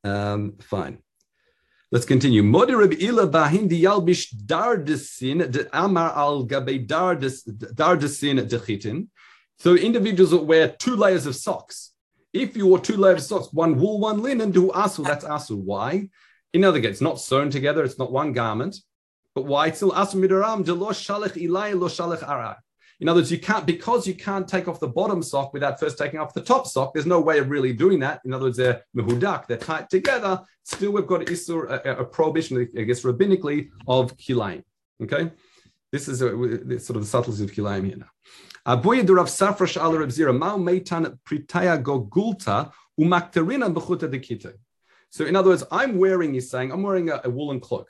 Um, 0.04 0.56
fine. 0.62 1.00
Let's 1.92 2.06
continue. 2.06 2.44
Modi 2.44 2.76
Rabbi 2.76 2.98
Ila 3.02 3.28
Bahin 3.28 3.68
di 3.68 3.84
Yalbish 3.84 4.34
Dardesin 4.46 5.50
de 5.52 5.68
Amar 5.76 6.16
al 6.16 6.44
Gabe 6.44 6.86
Dardesin 6.86 8.48
Dechitin. 8.48 9.08
So 9.58 9.76
individuals 9.76 10.32
that 10.32 10.44
wear 10.44 10.70
two 10.70 10.96
layers 10.96 11.26
of 11.26 11.36
socks 11.36 11.94
if 12.34 12.56
you 12.56 12.68
wore 12.68 12.80
two 12.80 12.98
layers 12.98 13.24
of 13.24 13.28
socks, 13.28 13.54
one 13.54 13.78
wool, 13.80 14.00
one 14.00 14.22
linen, 14.22 14.52
do 14.52 14.70
asu, 14.70 15.04
that's 15.04 15.26
asu. 15.26 15.58
Why? 15.58 16.10
In 16.54 16.64
other 16.64 16.80
words, 16.80 16.88
it's 16.88 17.02
not 17.02 17.20
sewn 17.20 17.50
together, 17.50 17.84
it's 17.84 18.00
not 18.00 18.12
one 18.12 18.34
garment. 18.34 18.78
But 19.36 19.46
why? 19.46 19.68
It's 19.68 19.78
still 19.78 19.92
asu 19.92 20.16
midaram, 20.16 20.64
de 20.64 20.74
lo 20.74 20.90
shalech 20.90 21.34
ilai 21.34 21.80
lo 21.80 21.88
shalech 21.88 22.28
ara. 22.28 22.58
In 23.00 23.08
other 23.08 23.20
words, 23.20 23.32
you 23.32 23.40
can't 23.40 23.66
because 23.66 24.06
you 24.06 24.14
can't 24.14 24.48
take 24.48 24.68
off 24.68 24.80
the 24.80 24.88
bottom 24.88 25.24
sock 25.24 25.54
without 25.54 25.80
first 25.80 25.98
taking 25.98 26.20
off 26.20 26.34
the 26.34 26.42
top 26.42 26.68
sock. 26.68 26.94
There's 26.94 27.06
no 27.06 27.22
way 27.22 27.40
of 27.40 27.50
really 27.50 27.72
doing 27.72 28.00
that. 28.00 28.20
In 28.26 28.34
other 28.34 28.46
words, 28.46 28.58
they're 28.58 28.84
mehudak, 28.96 29.48
they're 29.48 29.58
tight 29.58 29.90
together. 29.90 30.42
Still, 30.64 30.92
we've 30.92 31.08
got 31.08 31.22
isur, 31.22 31.70
a, 31.70 32.00
a 32.00 32.06
prohibition, 32.06 32.68
I 32.78 32.82
guess, 32.82 33.04
rabbinically 33.04 33.70
of 33.88 34.18
kilayim. 34.18 34.64
Okay, 35.02 35.32
this 35.92 36.08
is 36.08 36.22
a, 36.22 36.30
sort 36.80 36.98
of 36.98 37.04
the 37.04 37.08
subtleties 37.08 37.42
of 37.42 37.52
kilayim 37.52 37.86
here 37.86 37.98
now. 37.98 38.10
Abuya 38.68 39.04
durav 39.04 39.28
safra 39.28 39.68
shal 39.68 39.98
Reb 39.98 40.10
Zira 40.10 40.38
mao 40.38 40.58
meitan 40.58 41.18
pritaya 41.26 41.82
gogulta 41.82 42.72
umakterina 43.00 43.74
bechuta 43.74 44.08
dekita. 44.08 44.54
So, 45.10 45.26
in 45.26 45.36
other 45.36 45.50
words, 45.50 45.64
I'm 45.72 45.98
wearing, 45.98 46.36
he's 46.36 46.52
saying, 46.52 46.72
I'm 46.72 46.84
wearing 46.84 47.10
a, 47.10 47.22
a 47.24 47.30
woolen 47.30 47.60
cloak 47.60 47.88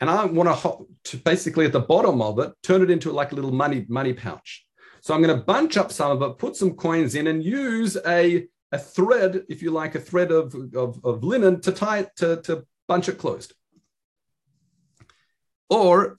and 0.00 0.10
I 0.10 0.24
want 0.24 0.48
to, 0.62 0.86
to 1.10 1.16
basically 1.18 1.64
at 1.64 1.72
the 1.72 1.80
bottom 1.80 2.20
of 2.20 2.38
it 2.40 2.52
turn 2.62 2.82
it 2.82 2.90
into 2.90 3.12
like 3.12 3.32
a 3.32 3.36
little 3.36 3.52
money 3.52 3.86
money 3.88 4.12
pouch. 4.12 4.66
So 5.00 5.14
I'm 5.14 5.22
going 5.22 5.36
to 5.36 5.44
bunch 5.44 5.76
up 5.76 5.90
some 5.92 6.10
of 6.10 6.22
it, 6.22 6.38
put 6.38 6.56
some 6.56 6.72
coins 6.72 7.14
in, 7.14 7.26
and 7.26 7.42
use 7.42 7.96
a, 8.06 8.46
a 8.70 8.78
thread, 8.78 9.44
if 9.48 9.62
you 9.62 9.70
like, 9.70 9.94
a 9.94 10.00
thread 10.00 10.30
of, 10.30 10.54
of, 10.74 11.04
of 11.04 11.24
linen 11.24 11.60
to 11.62 11.72
tie 11.72 11.98
it 12.00 12.10
to, 12.16 12.42
to 12.42 12.66
bunch 12.86 13.08
it 13.08 13.18
closed. 13.18 13.52
Or 15.70 16.18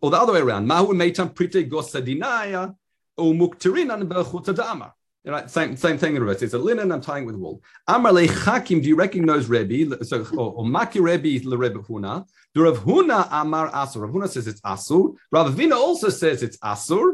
or 0.00 0.10
the 0.10 0.16
other 0.16 0.32
way 0.32 0.40
around. 0.40 0.66
Mahu 0.66 0.94
meitam 0.94 1.34
prite 1.34 1.68
gosadinaya 1.70 2.74
o 3.16 3.32
mukterinan 3.32 4.04
belchutadama. 4.08 4.92
Right, 5.24 5.50
same 5.50 5.76
same 5.76 5.98
thing 5.98 6.16
in 6.16 6.22
reverse. 6.22 6.40
It's 6.40 6.54
a 6.54 6.58
linen. 6.58 6.90
I'm 6.90 7.02
tying 7.02 7.26
with 7.26 7.34
wool. 7.34 7.62
Amar 7.86 8.12
lechakim. 8.12 8.82
Do 8.82 8.88
you 8.88 8.96
recognize 8.96 9.46
Rebbe? 9.46 10.02
So 10.06 10.24
or, 10.32 10.54
or 10.54 10.64
maki 10.64 11.02
Rebbe 11.02 11.46
le 11.46 11.56
Rebbe 11.56 11.80
Huna. 11.80 12.26
The 12.54 12.62
Rav 12.62 12.78
Huna 12.78 13.28
Amar 13.30 13.70
Asur. 13.72 14.00
Rav 14.00 14.10
Huna 14.10 14.28
says 14.28 14.46
it's 14.46 14.60
Asur. 14.62 15.16
Rav 15.30 15.52
Vina 15.52 15.76
also 15.76 16.08
says 16.08 16.42
it's 16.42 16.56
Asur. 16.58 17.12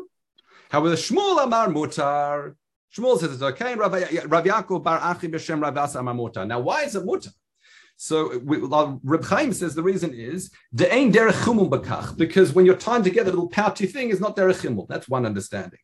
However, 0.68 0.94
Shmuel 0.94 1.42
Amar 1.42 1.68
Mutar. 1.68 2.54
Shmuel 2.96 3.18
says 3.18 3.32
it's 3.32 3.42
okay. 3.42 3.74
Rav, 3.74 3.92
Rav 3.92 4.44
Yaakov 4.44 4.84
Bar 4.84 5.00
Achi 5.02 5.26
B'Shem 5.26 5.60
Rav 5.60 5.76
Asa 5.76 5.98
Amar 5.98 6.14
Mutar. 6.14 6.46
Now, 6.46 6.60
why 6.60 6.84
is 6.84 6.94
it 6.94 7.04
Mutar? 7.04 7.32
So 8.04 8.38
Reb 8.44 9.24
Chaim 9.24 9.54
says 9.54 9.74
the 9.74 9.82
reason 9.82 10.12
is 10.12 10.50
the 10.74 10.92
ain 10.92 11.10
derech 11.10 11.70
bakach 11.70 12.18
because 12.18 12.52
when 12.52 12.66
you're 12.66 12.76
tying 12.76 13.02
together, 13.02 13.30
the 13.30 13.36
little 13.38 13.48
pouchy 13.48 13.86
thing 13.86 14.10
is 14.10 14.20
not 14.20 14.36
derech 14.36 14.60
chumul. 14.60 14.86
That's 14.86 15.08
one 15.08 15.24
understanding. 15.24 15.78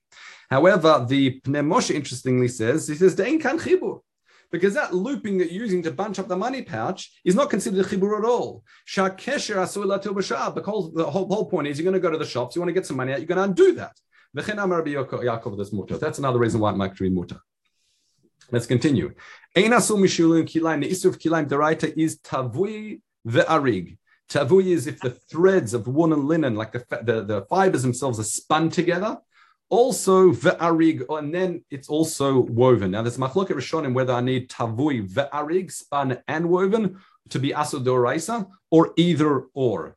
However, 0.50 1.06
the 1.08 1.40
Pnei 1.40 1.64
Moshe 1.64 1.94
interestingly 1.94 2.48
says 2.48 2.86
he 2.88 2.94
says 2.94 3.16
the 3.16 3.24
kan 3.38 3.58
chibur 3.58 4.00
because 4.52 4.74
that 4.74 4.92
looping 4.92 5.38
that 5.38 5.50
you're 5.50 5.64
using 5.64 5.82
to 5.84 5.92
bunch 5.92 6.18
up 6.18 6.28
the 6.28 6.36
money 6.36 6.60
pouch 6.60 7.10
is 7.24 7.34
not 7.34 7.48
considered 7.48 7.86
a 7.86 7.88
chibur 7.88 8.18
at 8.18 8.26
all. 8.26 8.64
Because 8.84 9.48
the 10.92 11.10
whole, 11.10 11.26
whole 11.26 11.46
point 11.46 11.68
is 11.68 11.78
you're 11.78 11.90
going 11.90 11.94
to 11.94 12.06
go 12.06 12.10
to 12.10 12.18
the 12.18 12.26
shops, 12.26 12.54
you 12.54 12.60
want 12.60 12.68
to 12.68 12.74
get 12.74 12.84
some 12.84 12.98
money 12.98 13.14
out, 13.14 13.20
you're 13.20 13.34
going 13.34 13.38
to 13.38 13.44
undo 13.44 13.72
that. 13.76 13.96
That's 14.34 16.18
another 16.18 16.38
reason 16.38 16.60
why 16.60 16.70
it 16.70 16.76
might 16.76 16.94
be 16.98 17.08
muta. 17.08 17.40
Let's 18.52 18.66
continue. 18.66 19.14
Ein 19.56 19.70
asul 19.70 19.98
mishulun 19.98 20.44
kilaim. 20.44 20.82
The 20.82 20.90
issue 20.90 21.08
of 21.08 21.18
kilaim 21.18 21.48
deraita 21.48 21.96
is 21.96 22.18
tavui 22.18 23.00
ve'arig. 23.26 23.96
Tavui 24.28 24.66
is 24.66 24.86
if 24.86 25.00
the 25.00 25.10
threads 25.10 25.74
of 25.74 25.86
wool 25.86 26.12
and 26.12 26.24
linen, 26.24 26.54
like 26.56 26.72
the, 26.72 26.84
the, 27.02 27.24
the 27.24 27.42
fibers 27.48 27.82
themselves, 27.82 28.18
are 28.18 28.24
spun 28.24 28.68
together. 28.70 29.18
Also 29.68 30.32
ve'arig, 30.32 31.04
and 31.16 31.32
then 31.32 31.64
it's 31.70 31.88
also 31.88 32.40
woven. 32.40 32.90
Now 32.90 33.02
there's 33.02 33.18
machloket 33.18 33.50
rishonim 33.50 33.94
whether 33.94 34.12
I 34.12 34.20
need 34.20 34.50
tavui 34.50 35.08
ve'arig, 35.08 35.70
spun 35.70 36.18
and 36.26 36.48
woven, 36.48 36.98
to 37.28 37.38
be 37.38 37.50
asur 37.50 37.84
doraisa, 37.84 38.48
or 38.70 38.92
either 38.96 39.44
or. 39.54 39.96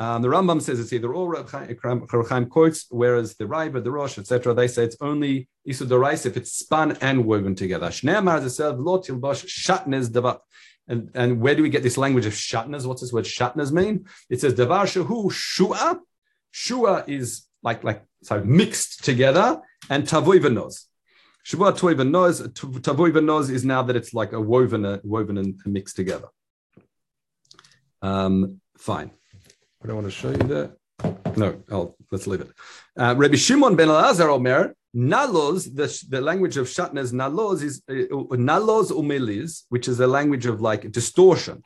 Um, 0.00 0.22
the 0.22 0.28
Rambam 0.28 0.62
says 0.62 0.78
it's 0.78 0.92
either 0.92 1.12
or. 1.12 1.44
Chaim 1.44 2.46
quotes, 2.46 2.86
whereas 2.90 3.34
the 3.36 3.46
Raiba, 3.46 3.82
the 3.82 3.90
Rosh, 3.90 4.16
etc., 4.18 4.54
they 4.54 4.68
say 4.68 4.84
it's 4.84 4.96
only 5.00 5.48
isudorais 5.68 6.24
if 6.24 6.36
it's 6.36 6.52
spun 6.52 6.96
and 7.00 7.24
woven 7.24 7.56
together. 7.56 7.90
And, 10.90 11.10
and 11.14 11.40
where 11.40 11.54
do 11.54 11.62
we 11.62 11.68
get 11.68 11.82
this 11.82 11.98
language 11.98 12.26
of 12.26 12.32
shatnez? 12.32 12.86
What's 12.86 13.02
this 13.02 13.12
word 13.12 13.24
shatnez 13.24 13.72
mean? 13.72 14.06
It 14.30 14.40
says 14.40 14.54
davar 14.54 14.84
shahu 14.84 15.30
shua. 15.30 16.00
Shua 16.50 17.04
is 17.06 17.46
like 17.62 17.84
like 17.84 18.04
so 18.22 18.42
mixed 18.42 19.04
together, 19.04 19.60
and 19.90 20.04
tavoy 20.04 20.38
v'noz. 20.38 20.86
Shua 21.42 21.72
toy 21.72 21.94
v'noz. 21.94 22.48
Tavoy 22.54 23.10
v'noz 23.10 23.50
is 23.50 23.64
now 23.64 23.82
that 23.82 23.96
it's 23.96 24.14
like 24.14 24.32
a 24.32 24.40
woven, 24.40 24.86
a 24.86 25.00
woven 25.04 25.36
and 25.36 25.60
mixed 25.66 25.96
together. 25.96 26.28
Um, 28.00 28.60
fine. 28.78 29.10
I 29.86 29.92
want 29.92 30.06
to 30.06 30.10
show 30.10 30.30
you 30.30 30.36
that. 30.36 30.76
No, 31.36 31.62
I'll, 31.70 31.96
let's 32.10 32.26
leave 32.26 32.40
it. 32.40 32.50
Uh, 32.96 33.14
Rabbi 33.16 33.36
Shimon 33.36 33.76
ben 33.76 33.88
Elazar 33.88 34.28
Omer, 34.28 34.74
nalos, 34.94 35.72
the, 35.74 35.86
the 36.08 36.20
language 36.20 36.56
of 36.56 36.66
shatnez, 36.66 37.12
nalos 37.12 37.62
is 37.62 37.82
uh, 37.88 37.94
nalos 38.36 39.62
which 39.68 39.86
is 39.86 40.00
a 40.00 40.06
language 40.06 40.46
of 40.46 40.60
like 40.60 40.90
distortion. 40.90 41.62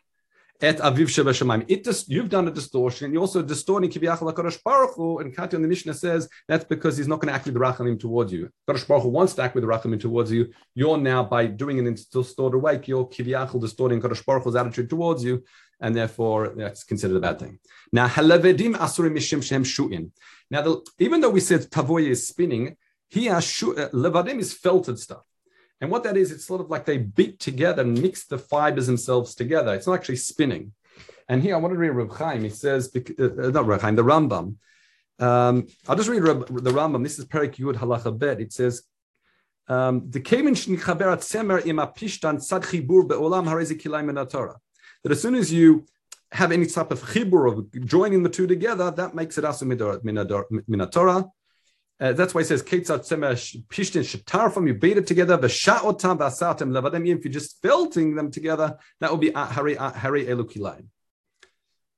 Et 0.61 0.77
aviv 0.79 1.09
shebashamayim. 1.09 1.65
It 1.69 1.85
just 1.85 2.09
you've 2.09 2.29
done 2.29 2.47
a 2.47 2.51
distortion. 2.51 3.07
And 3.07 3.15
you're 3.15 3.23
also 3.23 3.43
distorting 3.43 3.91
kiviyachal 3.91 4.33
Kadosh 4.33 4.63
Baruch 4.65 4.95
Hu. 4.95 5.19
And 5.19 5.35
Kati 5.35 5.55
on 5.55 5.63
the 5.63 5.69
Mishnah 5.69 5.95
says 5.95 6.29
that's 6.47 6.65
because 6.65 6.97
he's 6.97 7.09
not 7.09 7.21
going 7.21 7.29
to 7.29 7.35
act 7.35 7.47
with 7.47 7.55
the 7.55 7.61
rachamim 7.61 7.99
towards 7.99 8.33
you. 8.33 8.49
Kadosh 8.69 8.87
Baruch 8.87 9.03
Hu 9.03 9.09
wants 9.09 9.35
to 9.35 9.43
act 9.43 9.55
with 9.55 9.65
the 9.65 9.69
rachamim 9.69 10.01
towards 10.01 10.31
you. 10.31 10.53
You're 10.75 10.99
now 10.99 11.25
by 11.25 11.47
doing 11.47 11.79
it 11.79 11.87
in 11.87 11.95
distorted 11.95 12.59
way, 12.59 12.81
you're 12.85 13.07
kiviyachal 13.07 13.61
distorting 13.61 14.01
Kadosh 14.01 14.25
Baruch 14.25 14.45
Hu's 14.45 14.55
attitude 14.57 14.89
towards 14.89 15.25
you 15.25 15.43
and 15.83 15.97
therefore 15.97 16.55
that's 16.57 16.85
considered 16.85 17.17
a 17.17 17.21
bad 17.21 17.41
thing. 17.41 17.59
Now, 17.93 18.07
halavedim 18.07 18.75
asurim 18.77 19.17
mishim 19.17 19.43
shem 19.43 19.65
shu'in. 19.65 20.13
Now, 20.51 20.63
the, 20.63 20.87
even 20.99 21.21
though 21.21 21.31
we 21.31 21.41
said 21.41 21.63
tavoya 21.63 22.11
is 22.11 22.29
spinning, 22.29 22.77
here 23.11 23.41
shu, 23.41 23.77
uh, 23.77 23.91
levadim 23.91 24.39
is 24.39 24.55
felted 24.55 24.99
stuff. 24.99 25.25
And 25.83 25.91
what 25.91 26.05
that 26.05 26.17
is, 26.17 26.31
it's 26.31 26.47
sort 26.47 26.61
of 26.61 26.71
like 26.71 26.85
they 26.87 26.97
beat 26.99 27.41
together 27.41 27.83
and 27.83 28.01
mix 28.01 28.25
the 28.25 28.39
fibers 28.39 28.87
themselves 28.87 29.35
together. 29.35 29.75
It's 29.75 29.89
not 29.89 29.95
actually 29.95 30.17
spinning. 30.17 30.73
And 31.29 31.43
here 31.43 31.57
I 31.57 31.59
want 31.59 31.75
to 31.75 31.79
read 31.79 31.91
Reb 31.91 32.13
Chaim. 32.13 32.45
He 32.45 32.51
says, 32.51 32.91
uh, 32.95 33.01
uh, 33.25 33.51
not 33.51 33.67
Reb 33.67 33.81
Chaim, 33.81 33.97
the 33.97 34.05
Rambam. 34.05 34.55
Um, 35.19 35.67
I'll 35.89 35.97
just 35.97 36.09
read 36.09 36.23
Reb, 36.23 36.47
the 36.47 36.71
Rambam. 36.71 37.03
This 37.03 37.19
is 37.19 37.25
Perik 37.25 37.57
Yud 37.57 37.75
Halacha 37.75 38.17
Bet. 38.17 38.41
It 38.41 38.53
says, 38.53 38.85
um, 39.67 40.09
that 40.09 40.23
as 45.11 45.21
soon 45.21 45.35
as 45.35 45.53
you 45.53 45.85
have 46.31 46.53
any 46.53 46.67
type 46.67 46.93
of 46.93 47.03
chibur 47.03 47.51
of 47.51 47.87
joining 47.87 48.23
the 48.23 48.29
two 48.29 48.47
together, 48.47 48.93
that 48.93 49.17
makes 49.17 49.37
it 49.37 49.45
asu 49.45 49.65
minatora. 50.05 51.31
Uh, 52.03 52.13
that's 52.13 52.35
why 52.35 52.41
he 52.41 52.45
says 52.45 52.65
pishtin 52.65 54.03
shatarfam. 54.11 54.67
You 54.67 54.75
beat 54.75 54.99
it 54.99 55.07
together. 55.07 55.39
V'sha'otam 55.39 56.19
v'asatem 56.19 56.71
levadem. 56.77 57.07
If 57.17 57.25
you're 57.25 57.33
just 57.33 57.63
felting 57.63 58.17
them 58.17 58.29
together, 58.33 58.77
that 58.99 59.09
will 59.11 59.19
be 59.19 59.31
hari 59.31 59.77
hari 59.77 60.27
elukilayim. 60.27 60.87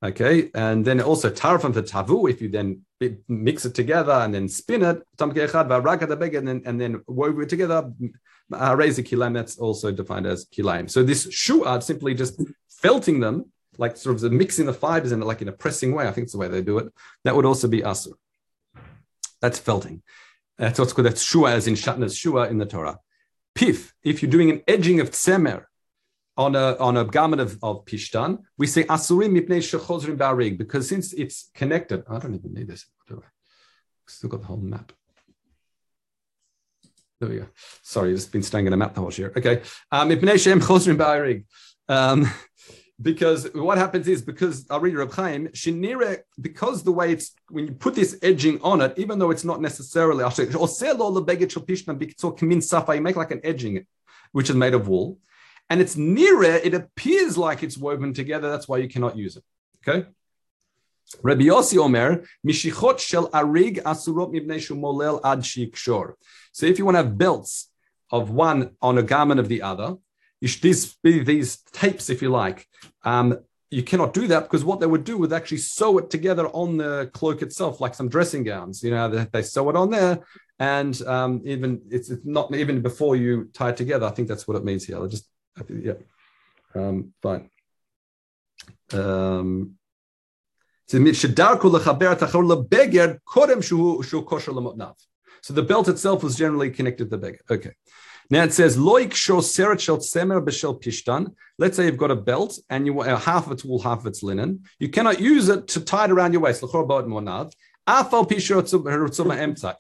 Okay, 0.03 0.51
and 0.55 0.85
then 0.85 1.01
also 1.01 1.31
tarfam 1.31 1.73
the 1.73 1.83
tavu. 1.83 2.29
If 2.29 2.43
you 2.43 2.51
then 2.51 2.83
mix 3.29 3.65
it 3.65 3.75
together 3.75 4.13
and 4.13 4.35
then 4.35 4.47
spin 4.47 4.83
it, 4.83 5.03
and 5.19 5.33
then 5.33 6.63
and 6.67 6.79
then 6.79 7.03
wove 7.07 7.41
it 7.41 7.49
together, 7.49 7.91
raise 8.51 8.99
a 8.99 9.03
kilayim. 9.03 9.33
That's 9.33 9.57
also 9.59 9.91
defined 9.91 10.27
as 10.27 10.45
kilayim. 10.45 10.91
So 10.91 11.03
this 11.03 11.27
shu'at 11.29 11.83
simply 11.83 12.13
just 12.13 12.39
felting 12.69 13.21
them, 13.21 13.51
like 13.79 13.97
sort 13.97 14.23
of 14.23 14.31
mixing 14.31 14.67
the 14.67 14.75
fibers 14.75 15.13
in 15.13 15.21
like 15.21 15.41
in 15.41 15.49
a 15.49 15.53
pressing 15.53 15.95
way, 15.95 16.07
I 16.07 16.13
think 16.13 16.25
it's 16.25 16.33
the 16.33 16.39
way 16.39 16.49
they 16.49 16.61
do 16.61 16.77
it, 16.77 16.93
that 17.25 17.35
would 17.35 17.47
also 17.47 17.69
be 17.69 17.81
asur. 17.81 18.13
That's 19.45 19.59
felting. 19.59 20.03
That's 20.57 20.79
what's 20.79 20.95
called 20.95 21.07
that's 21.07 21.23
shua, 21.23 21.53
as 21.53 21.67
in 21.67 21.75
shatnez 21.75 22.17
shua 22.19 22.49
in 22.49 22.57
the 22.57 22.65
Torah. 22.65 22.99
Pif, 23.55 23.93
if 24.03 24.23
you're 24.23 24.31
doing 24.31 24.49
an 24.49 24.63
edging 24.67 25.01
of 25.01 25.11
tsemer 25.11 25.65
on 26.39 26.57
a 26.57 26.79
on 26.79 26.97
a 26.97 27.05
garment 27.05 27.43
of, 27.43 27.59
of 27.63 27.85
pishtan, 27.85 28.39
we 28.57 28.67
say 28.67 28.85
asurim 28.85 29.39
mipnei 29.39 29.61
shechozrim 29.61 30.17
barig 30.17 30.57
because 30.57 30.89
since 30.89 31.13
it's 31.13 31.51
connected, 31.55 32.05
I 32.09 32.19
don't 32.21 32.35
even 32.35 32.55
need 32.55 32.69
this. 32.69 32.87
Still 34.07 34.31
got 34.31 34.41
the 34.41 34.47
whole 34.47 34.57
map. 34.57 34.93
There 37.21 37.29
we 37.29 37.37
go. 37.37 37.47
Sorry, 37.83 38.15
it's 38.15 38.25
been 38.25 38.43
staying 38.43 38.67
in 38.67 38.73
a 38.73 38.79
map 38.79 38.95
the 38.95 39.03
whole 39.03 39.13
year. 39.13 39.31
Okay. 39.37 39.61
Um, 39.93 40.11
um, 41.91 42.33
because 43.03 43.53
what 43.55 43.77
happens 43.77 44.07
is 44.07 44.23
because 44.23 44.67
I'll 44.71 44.81
read 44.81 44.95
Reb 44.95 45.13
Chaim, 45.13 45.49
Shinire, 45.49 46.19
because 46.41 46.85
the 46.85 46.93
way 46.93 47.13
it's 47.13 47.35
when 47.49 47.67
you 47.67 47.73
put 47.73 47.95
this 47.95 48.19
edging 48.23 48.61
on 48.63 48.81
it, 48.81 48.95
even 48.97 49.19
though 49.19 49.31
it's 49.31 49.45
not 49.45 49.61
necessarily 49.61 50.23
I'll 50.23 50.31
say 50.31 50.45
you 50.45 50.51
make 53.01 53.17
like 53.17 53.31
an 53.33 53.41
edging, 53.43 53.87
which 54.33 54.51
is 54.51 54.57
made 54.57 54.75
of 54.75 54.89
wool, 54.89 55.19
and 55.71 55.81
it's 55.81 55.97
nearer, 55.97 56.45
it 56.45 56.75
appears 56.75 57.37
like 57.37 57.63
it's 57.63 57.77
woven 57.77 58.13
together. 58.13 58.51
That's 58.51 58.69
why 58.69 58.79
you 58.79 58.89
cannot 58.89 59.17
use 59.17 59.37
it. 59.37 59.45
Okay. 59.87 60.07
Rabbi 61.23 61.45
Yossi 61.45 61.79
Omer, 61.79 62.25
Mishichot 62.47 62.99
shel 62.99 63.29
arig 63.31 63.83
asurot 63.83 64.33
mibnei 64.33 64.59
shumolel 64.59 65.21
ad 65.25 65.41
shikshor. 65.41 66.15
So 66.53 66.67
if 66.67 66.79
you 66.79 66.85
want 66.85 66.97
to 66.97 67.03
have 67.03 67.19
belts 67.19 67.71
of 68.11 68.31
one 68.31 68.77
on 68.81 68.99
a 68.99 69.03
garment 69.03 69.41
of 69.41 69.49
the 69.49 69.63
other, 69.63 69.97
these, 70.61 70.95
be 71.03 71.23
these 71.23 71.57
tapes, 71.73 72.11
if 72.11 72.23
you 72.23 72.31
like, 72.31 72.67
um, 73.05 73.39
you 73.71 73.83
cannot 73.83 74.15
do 74.15 74.27
that 74.29 74.45
because 74.45 74.65
what 74.65 74.81
they 74.81 74.87
would 74.87 75.05
do 75.05 75.19
would 75.19 75.33
actually 75.33 75.59
sew 75.59 75.99
it 75.99 76.09
together 76.11 76.47
on 76.49 76.77
the 76.77 77.11
cloak 77.13 77.43
itself, 77.43 77.81
like 77.81 77.95
some 77.95 78.09
dressing 78.09 78.45
gowns. 78.45 78.83
You 78.83 78.93
know, 78.93 79.09
they, 79.09 79.27
they 79.33 79.43
sew 79.43 79.69
it 79.71 79.77
on 79.77 79.91
there, 79.91 80.21
and 80.59 81.01
um, 81.03 81.43
even 81.45 81.83
it's, 81.91 82.11
it's 82.11 82.25
not 82.25 82.55
even 82.55 82.83
before 82.83 83.17
you 83.17 83.51
tie 83.53 83.71
it 83.71 83.77
together. 83.77 84.07
I 84.07 84.11
think 84.11 84.29
that's 84.29 84.47
what 84.47 84.57
it 84.57 84.65
means 84.65 84.85
here. 84.85 84.97
I'll 84.97 85.09
just 85.09 85.29
yeah, 85.69 85.95
um, 86.75 87.13
fine. 87.21 87.51
Um, 88.93 89.75
so 95.43 95.53
the 95.53 95.63
belt 95.63 95.89
itself 95.89 96.23
was 96.23 96.37
generally 96.37 96.71
connected 96.71 97.05
to 97.05 97.11
the 97.11 97.19
beggar. 97.19 97.41
Okay. 97.51 97.73
Now 98.31 98.45
it 98.45 98.53
says 98.53 98.77
loik 98.77 99.13
shor 99.13 99.41
seret 99.41 99.81
shel 99.81 99.99
tzemer 99.99 100.45
b'shel 100.45 100.83
pishtan. 100.83 101.35
Let's 101.59 101.77
say 101.77 101.85
you've 101.87 101.99
got 101.99 102.11
a 102.11 102.17
belt 102.17 102.59
and 102.71 102.87
you 102.87 103.01
uh, 103.01 103.17
half 103.17 103.47
of 103.47 103.53
it's 103.53 103.65
wool, 103.65 103.81
half 103.81 104.01
of 104.01 104.07
it's 104.07 104.23
linen. 104.23 104.65
You 104.79 104.89
cannot 104.89 105.21
use 105.21 105.49
it 105.49 105.69
to 105.69 105.81
tie 105.81 106.07
it 106.07 106.11
around 106.11 106.33
your 106.33 106.43
waist. 106.43 106.63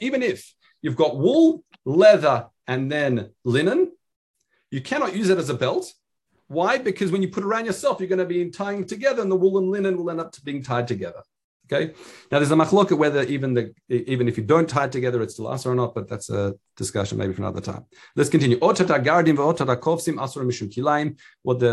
Even 0.01 0.23
if 0.23 0.55
you've 0.83 0.97
got 0.97 1.17
wool, 1.17 1.65
leather, 1.85 2.47
and 2.67 2.93
then 2.93 3.31
linen, 3.45 3.93
you 4.71 4.81
cannot 4.83 5.17
use 5.17 5.31
it 5.31 5.39
as 5.39 5.49
a 5.49 5.55
belt. 5.55 5.93
Why? 6.49 6.77
Because 6.79 7.11
when 7.11 7.23
you 7.23 7.29
put 7.29 7.43
it 7.43 7.47
around 7.47 7.65
yourself, 7.65 7.99
you're 7.99 8.09
going 8.09 8.19
to 8.19 8.27
be 8.27 8.51
tying 8.51 8.85
together, 8.85 9.23
and 9.23 9.31
the 9.31 9.37
wool 9.37 9.57
and 9.59 9.71
linen 9.71 9.97
will 9.97 10.11
end 10.11 10.21
up 10.21 10.35
being 10.45 10.63
tied 10.63 10.87
together. 10.87 11.23
Okay. 11.73 11.95
Now 12.31 12.41
there's 12.41 12.51
a 12.51 12.57
machloka 12.57 12.97
whether 12.97 13.23
even 13.23 13.55
the 13.55 13.73
even 13.89 14.29
if 14.29 14.37
you 14.37 14.45
don't 14.45 14.69
tie 14.69 14.85
it 14.85 14.93
together, 14.93 15.23
it's 15.23 15.33
still 15.35 15.47
asur 15.47 15.67
or 15.67 15.75
not, 15.75 15.95
but 15.95 16.07
that's 16.09 16.29
a 16.29 16.55
discussion 16.77 17.17
maybe 17.17 17.33
for 17.33 17.41
another 17.41 17.63
time. 17.63 17.87
Let's 18.17 18.29
continue. 18.29 18.59
What 18.59 18.77
the 18.77 18.85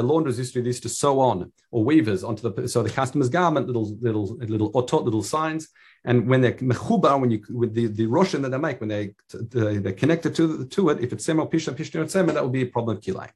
laundress 0.02 0.38
used 0.38 0.54
to 0.54 0.62
do 0.62 0.68
used 0.68 0.84
to 0.84 0.90
sew 0.90 1.20
on 1.20 1.52
or 1.72 1.84
weavers 1.84 2.24
onto 2.24 2.50
the 2.50 2.68
so 2.70 2.84
the 2.84 2.90
customer's 2.90 3.28
garment, 3.30 3.68
little 3.68 3.98
little 4.00 4.38
little 4.38 4.72
otot, 4.72 5.04
little 5.04 5.24
signs. 5.24 5.68
And 6.06 6.28
when 6.28 6.40
they're 6.42 6.54
mechuba, 6.54 7.20
when 7.20 7.30
you 7.30 7.44
with 7.50 7.74
the 7.74 7.88
the 7.88 8.06
roshan 8.06 8.42
that 8.44 8.52
they 8.52 8.58
make, 8.58 8.80
when 8.80 8.90
they 8.90 9.14
they 9.50 9.92
connect 9.92 10.26
it 10.26 10.36
to 10.36 10.66
to 10.68 10.90
it, 10.90 11.02
if 11.02 11.12
it's 11.12 11.28
semo 11.28 11.52
pisha 11.52 11.74
pisha 11.76 12.10
sema, 12.10 12.32
that 12.32 12.42
will 12.42 12.50
be 12.50 12.62
a 12.62 12.68
problem 12.68 12.96
of 12.96 13.04
kilayim. 13.04 13.32